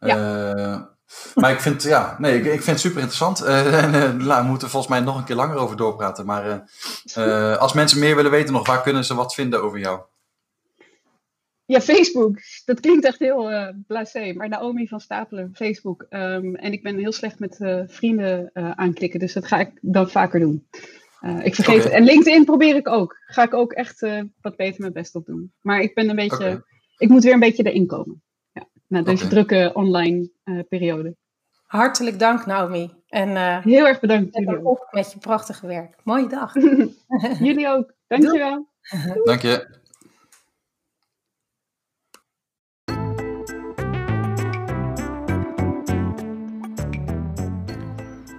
[0.00, 0.90] Ja.
[1.34, 3.40] Maar ik vind, ja, nee, ik, ik vind het super interessant.
[4.26, 6.26] nou, we moeten volgens mij nog een keer langer over doorpraten.
[6.26, 6.64] Maar
[7.58, 10.00] als mensen meer willen weten nog, waar kunnen ze wat vinden over jou?
[11.72, 12.38] Ja, Facebook.
[12.64, 14.32] Dat klinkt echt heel uh, blasé.
[14.32, 16.06] Maar Naomi van Stapelen, Facebook.
[16.10, 19.20] Um, en ik ben heel slecht met uh, vrienden uh, aanklikken.
[19.20, 20.66] Dus dat ga ik dan vaker doen.
[21.42, 21.76] ik vergeet okay.
[21.76, 21.92] het.
[21.92, 23.16] En LinkedIn probeer ik ook.
[23.26, 24.00] Ga ik ook echt
[24.40, 25.52] wat beter mijn best op doen.
[25.60, 26.36] Maar ik ben een beetje...
[26.36, 26.62] Okay.
[26.98, 28.22] Ik moet weer een beetje erin komen.
[28.92, 29.28] Na deze okay.
[29.28, 30.30] drukke online
[30.68, 31.16] periode.
[31.66, 32.90] Hartelijk dank, Naomi.
[33.08, 34.36] En, heel erg bedankt.
[34.36, 35.96] Jullie op met je prachtige werk.
[36.04, 36.54] Mooie dag.
[37.48, 37.92] jullie ook.
[38.06, 38.68] Dankjewel.
[39.24, 39.80] Dank je.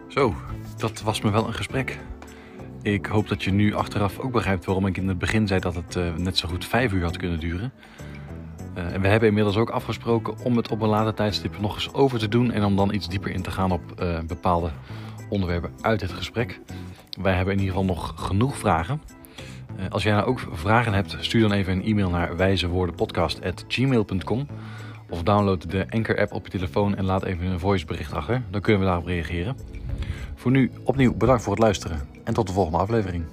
[0.08, 0.34] Zo,
[0.78, 2.00] dat was me wel een gesprek.
[2.82, 5.76] Ik hoop dat je nu achteraf ook begrijpt waarom ik in het begin zei dat
[5.76, 7.74] het uh, net zo goed vijf uur had kunnen duren.
[8.78, 11.94] Uh, en we hebben inmiddels ook afgesproken om het op een later tijdstip nog eens
[11.94, 14.70] over te doen en om dan iets dieper in te gaan op uh, bepaalde
[15.30, 16.60] onderwerpen uit het gesprek.
[17.22, 19.02] Wij hebben in ieder geval nog genoeg vragen.
[19.90, 24.48] als jij nou ook vragen hebt, stuur dan even een e-mail naar wijzewoordenpodcast.gmail.com
[25.10, 28.42] of download de Anchor app op je telefoon en laat even een voicebericht achter.
[28.50, 29.56] Dan kunnen we daarop reageren.
[30.36, 33.26] Voor nu opnieuw bedankt voor het luisteren en tot de volgende aflevering.